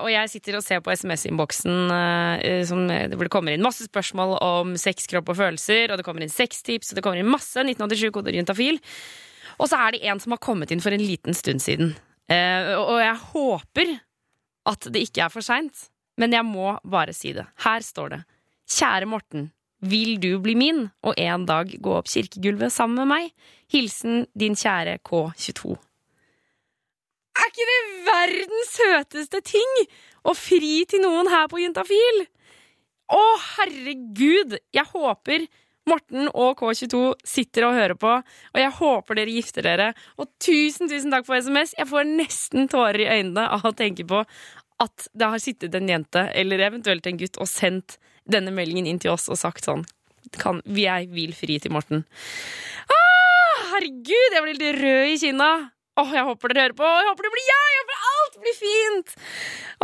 [0.03, 2.73] og jeg sitter og ser på SMS-innboksen eh,
[3.15, 6.33] hvor det kommer inn masse spørsmål om sex, kropp og følelser, og det kommer inn
[6.33, 8.81] sextips, og det kommer inn masse 1987 koder juntafil.
[9.63, 11.95] Og så er det en som har kommet inn for en liten stund siden.
[12.27, 13.95] Eh, og jeg håper
[14.67, 15.87] at det ikke er for seint,
[16.17, 17.47] men jeg må bare si det.
[17.65, 18.23] Her står det.
[18.77, 19.51] Kjære Morten.
[19.87, 23.35] Vil du bli min og en dag gå opp kirkegulvet sammen med meg?
[23.73, 25.77] Hilsen din kjære K22.
[27.37, 29.85] Er ikke det verdens søteste ting
[30.27, 32.25] å fri til noen her på Juntafil?
[33.13, 33.23] Å,
[33.59, 34.57] herregud!
[34.75, 35.47] Jeg håper
[35.87, 39.93] Morten og K22 sitter og hører på, og jeg håper dere gifter dere.
[40.19, 41.77] Og tusen, tusen takk for SMS.
[41.79, 44.25] Jeg får nesten tårer i øynene av å tenke på
[44.83, 47.97] at det har sittet en jente, eller eventuelt en gutt, og sendt
[48.29, 49.87] denne meldingen inn til oss og sagt sånn
[50.43, 52.03] kan, Jeg vil fri til Morten.
[52.91, 55.51] Ah, herregud, jeg blir litt rød i kinna.
[55.97, 56.85] Åh, Jeg håper dere hører på.
[56.85, 57.69] Jeg håper det blir jeg!
[57.73, 59.15] Jeg håper alt blir fint!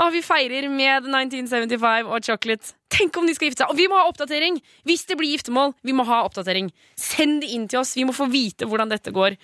[0.02, 2.74] Åh, Vi feirer med 1975 og Chocolate.
[2.92, 3.72] Tenk om de skal gifte seg!
[3.72, 4.58] Og vi må ha oppdatering!
[4.84, 6.68] Hvis det blir giftermål, vi må ha oppdatering.
[7.00, 7.94] Send det inn til oss.
[7.96, 9.38] Vi må få vite hvordan dette går.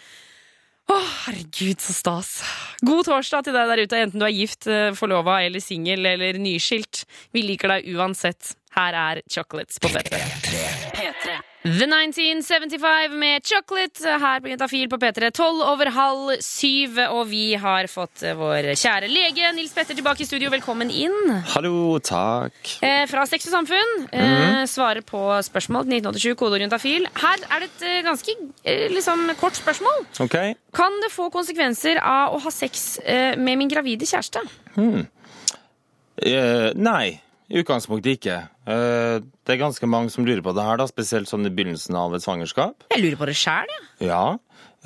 [0.88, 2.30] Å, herregud, så stas.
[2.80, 6.40] God torsdag til deg der ute, enten du er gift, eh, forlova eller singel eller
[6.40, 7.04] nyskilt.
[7.36, 8.54] Vi liker deg uansett.
[8.78, 10.22] Her er Chocolates på P3.
[11.68, 15.28] The 1975 med Chocolate her på Juntafil på P3.
[15.36, 20.28] Tolv over halv syv, og vi har fått vår kjære lege Nils Petter tilbake i
[20.28, 20.48] studio.
[20.54, 21.34] Velkommen inn.
[21.52, 22.56] Hallo, takk.
[22.80, 23.92] Eh, fra Sex og Samfunn.
[24.08, 27.04] Eh, svarer på spørsmål 1987, kode juntafil.
[27.20, 30.08] Her er det et eh, ganske eh, liksom, kort spørsmål.
[30.24, 30.40] OK.
[30.72, 34.46] Kan det få konsekvenser av å ha sex eh, med min gravide kjæreste?
[34.78, 35.04] Hmm.
[36.16, 38.36] Eh, nei, i utgangspunktet ikke.
[38.68, 41.96] Eh, det er ganske mange som lurer på det her, da, spesielt sånn i begynnelsen
[41.96, 42.88] av et svangerskap.
[42.92, 44.08] Jeg lurer på det sjæl, jeg.
[44.10, 44.22] Ja.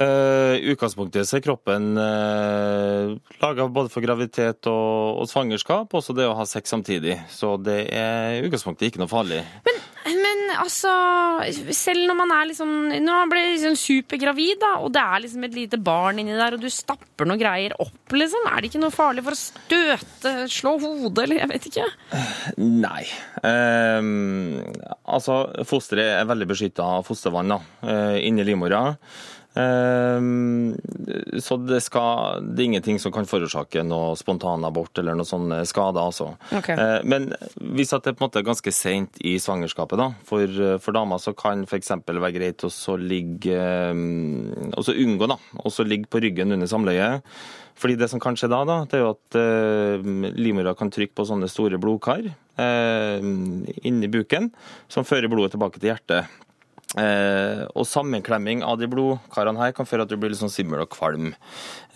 [0.00, 3.12] Eh, I utgangspunktet så er kroppen uh,
[3.42, 7.18] laga både for graviditet og, og svangerskap, også det å ha sex samtidig.
[7.28, 9.42] Så det er i utgangspunktet ikke noe farlig.
[9.66, 9.82] Men,
[10.22, 10.90] men altså
[11.76, 15.44] Selv når man er liksom Når man blir liksom supergravid, da, og det er liksom
[15.46, 18.82] et lite barn inni der, og du stapper noe greier opp, liksom, er det ikke
[18.82, 21.90] noe farlig for å støte, slå hodet, eller jeg vet ikke?
[22.64, 23.04] Nei.
[23.44, 24.56] Um,
[25.04, 28.86] altså, fosteret er veldig beskytta av fostervann da, eh, inni livmora.
[29.54, 30.76] Ehm,
[31.40, 36.00] så det, skal, det er ingenting som kan forårsake noe spontanabort eller noe sånne skader.
[36.02, 36.32] Altså.
[36.56, 36.70] Ok.
[36.74, 37.30] Eh, men
[37.76, 41.94] hvis det er ganske sent i svangerskapet, da, for, for damer så kan f.eks.
[42.08, 44.04] være greit å så ligge eh,
[44.72, 45.38] Og så unngå da,
[45.72, 47.26] så ligge på ryggen under samleiet.
[47.82, 51.16] Fordi det som kan skje da, da det er jo at eh, livmora kan trykke
[51.18, 53.24] på sånne store blodkar eh,
[53.88, 54.50] inni buken,
[54.92, 56.30] som fører blodet tilbake til hjertet.
[56.92, 60.82] Eh, og sammenklemming av de blodkarene her kan føre at du blir litt sånn svimmel
[60.84, 61.30] og kvalm.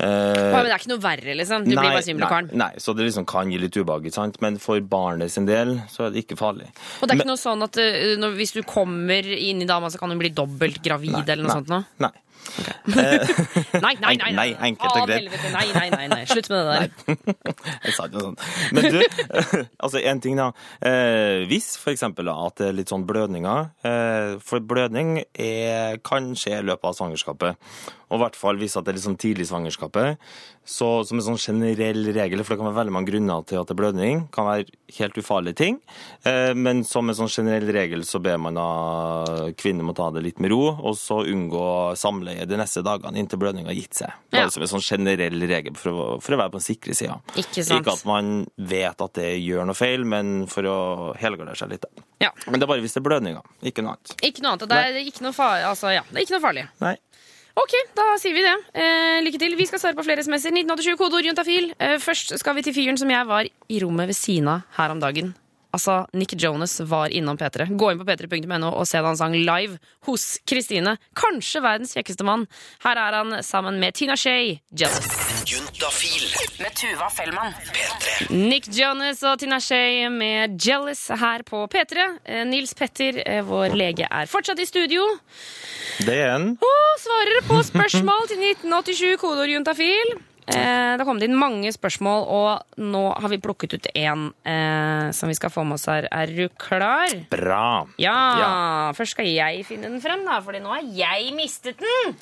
[0.00, 1.66] Eh, Ja, men det er ikke noe verre, liksom.
[1.66, 2.48] Du blir bare svimmel og kvalm.
[2.52, 4.08] Nei, nei, så det liksom kan gi litt ubehag,
[4.40, 6.70] men for barnet sin del så er det ikke farlig.
[7.00, 9.90] Og det er ikke noe sånn at uh, når, hvis du kommer inn i dama,
[9.92, 11.84] så kan hun bli dobbelt gravid eller noe nei, sånt noe?
[12.00, 12.12] Nei.
[12.86, 13.26] Eh,
[13.84, 14.32] Nei, nei, nei.
[14.36, 15.30] Nei, enkelt og greit.
[15.52, 16.20] nei, nei, nei, nei.
[16.30, 17.34] Slutt med det der.
[17.86, 18.46] Jeg sa ikke noe sånt.
[18.76, 19.00] Men du,
[19.84, 20.48] altså en ting da.
[20.80, 26.32] Eh, hvis for eksempel at det er litt sånn blødninger, eh, for blødning er, kan
[26.38, 27.68] skje i løpet av svangerskapet.
[28.10, 30.20] Og i hvert fall hvis det er sånn tidlig i svangerskapet,
[30.66, 33.66] så som en sånn generell regel, for det kan være veldig mange grunner til at
[33.66, 34.66] det er blødning, kan være
[34.98, 35.80] helt ufarlige ting,
[36.26, 40.22] eh, men som en sånn generell regel så ber man at kvinner må ta det
[40.22, 41.64] litt med ro, og så unngå
[41.98, 44.14] samleie de neste dagene inntil blødning har gitt seg.
[44.30, 44.48] Det Ja.
[44.50, 47.20] som en sånn generell regel for å, for å være på den sikre sida.
[47.34, 47.62] Ikke.
[47.66, 51.84] Ikke at man vet at det gjør noe feil, men for å helgardere seg litt.
[52.20, 52.30] Ja.
[52.46, 54.14] Men det er bare hvis det er blødninger, ikke noe annet.
[54.22, 54.68] Ikke noe annet.
[54.68, 55.64] Det er ikke noe farlig.
[55.66, 56.68] Altså, ja, det er ikke noe farlig.
[56.80, 56.96] Nei.
[57.56, 58.54] Ok, da sier vi det.
[58.76, 59.56] Eh, lykke til.
[59.56, 60.52] Vi skal svare på flere SMS-er.
[60.52, 61.70] 1987, kodeord juntafil.
[61.80, 64.92] Eh, først skal vi til fyren som jeg var i rommet ved siden av her
[64.92, 65.32] om dagen.
[65.76, 67.66] Altså, Nick Jonas var innom P3.
[67.76, 69.76] Gå inn på p3.no og se da han sang live
[70.08, 70.96] hos Kristine.
[71.18, 72.46] Kanskje verdens kjekkeste mann.
[72.84, 75.10] Her er han sammen med Tina Shay, Jealous.
[75.46, 76.24] Juntafil
[76.62, 77.52] med Tuva Fellmann.
[77.68, 78.30] P3.
[78.32, 82.06] Nick Jonas og Tina Shay med Jealous her på P3.
[82.24, 85.04] Eh, Nils Petter, eh, vår lege, er fortsatt i studio.
[86.06, 86.48] Det er en.
[86.56, 90.16] Og svarer på spørsmål til 1987, kodeord juntafil.
[90.46, 95.10] Eh, det har kommet inn mange spørsmål, og nå har vi plukket ut én eh,
[95.16, 96.06] som vi skal få med oss her.
[96.14, 97.10] Er du klar?
[97.32, 97.86] Bra.
[97.98, 98.52] Ja, Ja.
[98.96, 102.14] Først skal jeg finne den frem, da, Fordi nå har jeg mistet den.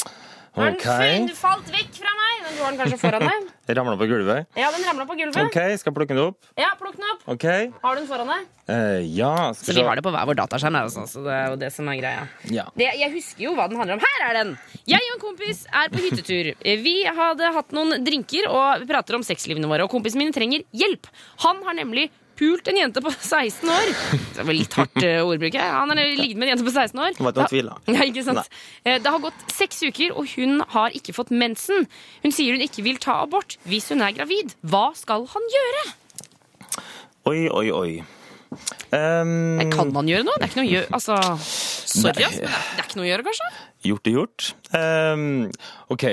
[0.54, 1.34] Har den Ok.
[1.34, 2.34] falt vekk fra meg.
[2.44, 3.48] Den har den kanskje foran deg.
[3.76, 4.46] Ramla på gulvet.
[4.54, 5.38] Ja, den ramla på gulvet.
[5.40, 6.36] OK, skal jeg plukke den opp?
[6.60, 7.22] Ja, Plukk den opp.
[7.34, 7.46] OK.
[7.82, 8.44] Har du den foran deg?
[8.68, 11.34] Uh, ja, Så skal så vi har det på hver vår dataskjerm, altså, så det
[11.36, 12.22] er jo det som er greia.
[12.54, 12.64] Ja.
[12.76, 14.04] Det, jeg husker jo hva den handler om.
[14.04, 14.52] Her er den!
[14.88, 16.52] Jeg og en kompis er på hyttetur.
[16.84, 19.88] Vi hadde hatt noen drinker, og vi prater om sexlivene våre.
[19.88, 21.10] Og kompisen min trenger hjelp.
[21.44, 23.92] Han har nemlig pult en jente på 16 år.
[24.36, 25.58] Det var litt hardt eh, ordbruk.
[25.60, 27.14] Han har ligget med en jente på 16 år.
[27.18, 27.76] Det var ikke noen tvil, da.
[27.98, 28.56] Ja, ikke sant?
[28.84, 31.86] Eh, Det har gått seks uker, og hun har ikke fått mensen.
[32.24, 34.54] Hun sier hun ikke vil ta abort hvis hun er gravid.
[34.66, 35.84] Hva skal han gjøre?
[37.30, 37.92] Oi, oi, oi.
[38.94, 40.36] Um, Kan man gjøre noe?
[40.38, 40.90] Det er ikke noe å gjøre.
[40.94, 43.48] Altså, sorry, altså, det er ikke noe å gjøre, kanskje?
[43.88, 44.44] Gjort er gjort.
[44.76, 45.24] Um,
[45.90, 46.04] OK.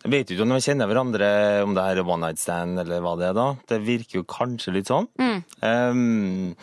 [0.00, 1.26] Jeg vet jo ikke om vi kjenner hverandre,
[1.66, 3.48] om det her er one night stand eller hva det er da.
[3.68, 5.10] Det virker jo kanskje litt sånn.
[5.20, 5.42] Mm.
[5.60, 6.54] Um,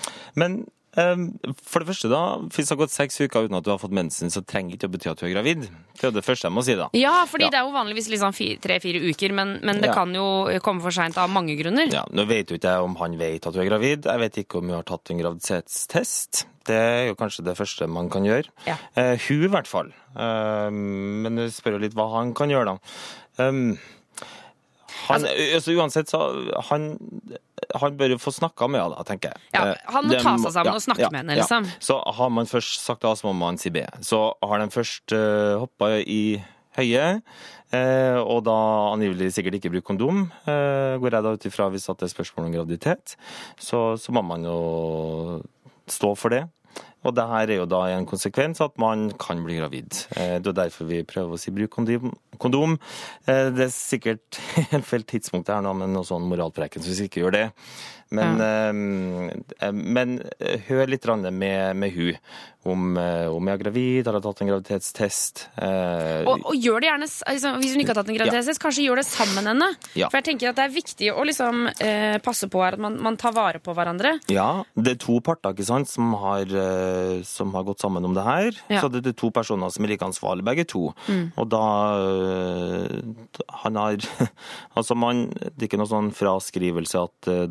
[0.42, 0.56] men
[0.98, 1.28] um,
[1.62, 3.94] for det første, da, hvis det har gått seks uker uten at du har fått
[3.94, 5.68] mensen, så trenger ikke det å bety at du er gravid.
[5.98, 6.90] Det er det første jeg må si, da.
[6.98, 7.52] Ja, fordi Ja.
[7.54, 8.34] det er jo vanligvis liksom
[8.66, 9.94] tre-fire uker, men, men det Ja.
[10.00, 10.26] kan jo
[10.66, 11.94] komme for seint av mange grunner.
[11.94, 14.06] Ja, Nå vet jo ikke jeg om han vet at du er gravid.
[14.10, 16.46] Jeg vet ikke om hun har tatt en graviditetstest.
[16.68, 18.50] Det er jo kanskje det første man kan gjøre.
[18.66, 18.76] Ja.
[18.98, 19.94] Uh, hun i hvert fall.
[20.18, 22.78] Uh, men du spør jo litt hva han kan gjøre, da.
[23.38, 23.78] Um,
[25.08, 26.20] han, altså, uansett, så
[26.70, 26.90] han,
[27.80, 29.44] han bør jo få snakka med henne, tenker jeg.
[29.56, 31.68] Ja, Eh, han må det ta seg sammen og snakke med henne, liksom.
[31.84, 33.86] Så har man først sagt A, så må man si B.
[34.04, 36.22] Så har de først uh, hoppa i
[36.78, 37.06] høye,
[37.74, 38.58] eh, og da
[38.94, 42.50] angivelig sikkert ikke brukt kondom, eh, går jeg da ut ifra hvis det er spørsmål
[42.50, 43.16] om graviditet,
[43.58, 44.58] så, så må man jo
[45.90, 46.44] stå for det.
[47.08, 49.96] Og det her er jo da en konsekvens at man kan bli gravid.
[50.18, 51.72] Eh, Det er derfor vi prøver å si bruk
[52.38, 52.78] kondom.
[53.28, 54.40] Eh, Det er sikkert
[54.74, 57.46] helt feil tidspunkt her nå, men noe sånn moralpreken, så hvis vi ikke gjør det.
[58.10, 62.16] Men, eh, men eh, hør litt med, med hun
[62.68, 65.44] om, eh, om jeg er gravid, har jeg tatt en graviditetstest.
[65.56, 68.86] Eh, Og, og gjør det gjerne, altså, Hvis hun ikke har tatt en graviditetstest, kanskje
[68.88, 69.70] gjør det sammen henne.
[69.96, 70.10] Ja.
[70.10, 73.20] For jeg tenker at det er viktig å liksom, eh, passe på at man, man
[73.20, 74.18] tar vare på hverandre.
[74.34, 78.16] Ja, det er to parter ikke sant, som har, eh, som har gått sammen om
[78.18, 78.52] det her.
[78.68, 78.82] Ja.
[78.84, 80.90] Så det er to personer som er like ansvarlige, begge to.
[81.08, 81.32] Mm.
[81.38, 81.64] Og da
[82.02, 83.02] eh,
[83.64, 83.98] Han har
[84.78, 87.46] Altså, man Det er ikke noe sånn fraskrivelse at eh,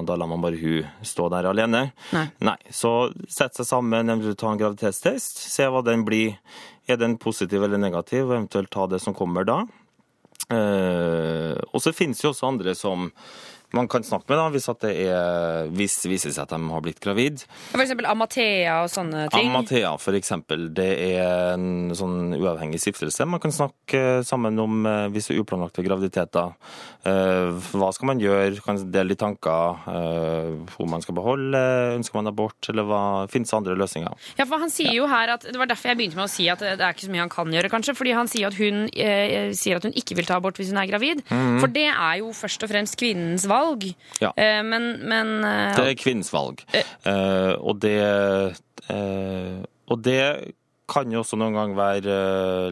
[0.00, 1.90] da, da lar man bare hun stå der alene.
[2.12, 2.56] Nei.
[2.70, 6.38] Så sett seg sammen, eventuelt ta en graviditetstest, se hva den blir.
[6.90, 9.60] Er den positiv eller negativ, og eventuelt ta det som kommer da.
[10.50, 13.10] Eh, og så finnes jo også andre som
[13.76, 16.84] man kan snakke med da, hvis, at det, er, hvis viser seg at de har
[16.84, 17.44] blitt gravid.
[17.76, 19.50] Eksempel Amathea og sånne ting.
[19.50, 23.26] Amathea, eksempel, det er en sånn uavhengig stiftelse.
[23.30, 24.82] Man kan snakke sammen om
[25.14, 26.54] visse hvis det er uplanlagte graviditeter.
[27.06, 28.60] Eh, Hva skal man gjøre?
[28.64, 29.80] Kan dele de tanker.
[30.70, 31.60] Hvor Om man skal beholde,
[31.98, 34.16] ønsker man abort, eller hva finnes andre løsninger?
[34.38, 36.48] Ja, for han sier jo her at, Det var derfor jeg begynte med å si
[36.50, 37.96] at det, er ikke så mye han kan gjøre, kanskje.
[37.98, 40.80] Fordi han sier at hun, eh, sier at hun ikke vil ta abort hvis hun
[40.80, 41.22] er gravid.
[41.28, 41.60] Mhm.
[41.60, 43.59] For det er jo først og fremst kvinnens valg.
[44.22, 44.32] Ja.
[44.36, 46.64] Eh, men, men eh, Det er kvinnens valg.
[46.74, 47.98] Eh, og det
[48.88, 50.22] eh, Og det
[50.90, 52.14] kan jo også noen gang være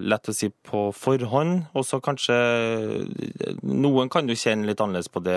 [0.02, 1.68] lett å si på forhånd.
[1.78, 2.34] Og så kanskje
[3.62, 5.36] Noen kan jo kjenne litt annerledes på det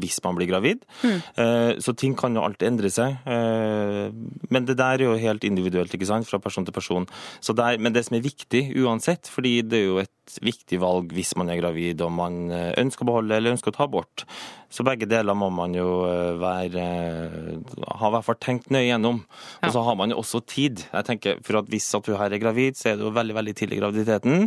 [0.00, 0.84] hvis man blir gravid.
[1.00, 3.16] Eh, så ting kan jo alltid endre seg.
[3.24, 4.12] Eh,
[4.52, 7.08] men det der er jo helt individuelt, ikke sant, fra person til person.
[7.40, 11.16] Så der, men det som er viktig uansett, fordi det er jo et viktig valg
[11.16, 14.26] hvis man er gravid og man ønsker å beholde eller ønsker å ta abort.
[14.70, 16.84] Så begge deler må man jo eh, være
[17.98, 19.22] Ha i hvert fall tenkt nøye gjennom.
[19.66, 20.84] Og så har man jo også tid.
[20.92, 23.36] Jeg tenker, for at Hvis at du her er gravid, så er det jo veldig
[23.40, 24.46] veldig tidlig i graviditeten.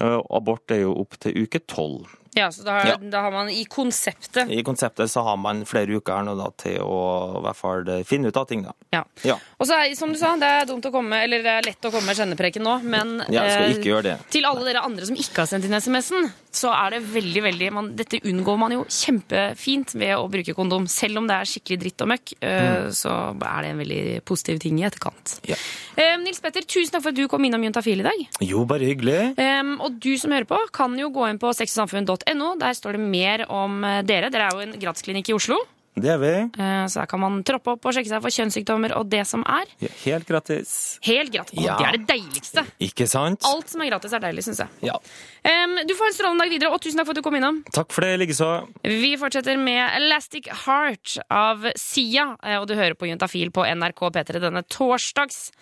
[0.00, 2.12] Eh, Abort er jo opp til uke tolv.
[2.36, 2.96] Ja, så da, Ja.
[2.98, 6.50] da har man i konseptet I konseptet så har man flere uker her nå da
[6.58, 8.62] til å i hvert fall finne ut av ting.
[8.62, 8.72] da.
[8.92, 9.04] Ja.
[9.24, 9.36] Ja.
[9.60, 11.82] Og så er, som du sa, det er dumt å komme, eller det er lett
[11.88, 14.16] å komme med kjennepreken nå, men Jeg skal eh, ikke gjøre det.
[14.30, 17.72] til alle dere andre som ikke har sendt inn SMS-en, så er det veldig, veldig
[17.72, 20.86] man, Dette unngår man jo kjempefint ved å bruke kondom.
[20.90, 22.88] Selv om det er skikkelig dritt og møkk, eh, Mm.
[22.92, 23.10] så
[23.42, 25.40] er det en veldig positiv ting i etterkant.
[25.46, 25.56] Ja.
[25.96, 28.26] Eh, Nils Petter, tusen takk for at du kom innom Juntafil i dag.
[28.40, 29.36] Jo, bare hyggelig.
[29.38, 32.16] Um, og du som hører på, kan jo gå inn på sexogsamfunn.no.
[32.24, 34.32] Der står det mer om eh, dere.
[34.32, 35.60] Dere er jo en gratisklinikk i Oslo.
[35.94, 36.32] Det er vi.
[36.58, 39.44] Eh, så der kan man troppe opp og sjekke seg for kjønnssykdommer og det som
[39.46, 39.68] er.
[39.82, 40.72] Ja, helt gratis.
[41.06, 41.60] Helt gratis.
[41.62, 41.76] Ja.
[41.78, 42.64] Det er det deiligste.
[42.82, 43.46] Ikke sant?
[43.46, 44.90] Alt som er gratis, er deilig, syns jeg.
[44.90, 44.98] Ja.
[45.46, 47.62] Um, du får en strålende dag videre, og tusen takk for at du kom innom.
[47.70, 48.50] Takk for det, likeså.
[48.82, 54.06] Vi fortsetter med Elastic Heart av Sia, eh, og du hører på Juntafil på NRK
[54.18, 55.52] P3 denne torsdags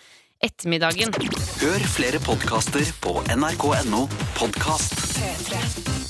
[0.43, 1.13] ettermiddagen.
[1.61, 4.07] Hør flere podkaster på nrk.no
[4.41, 4.97] podkast.
[5.21, 6.02] P3.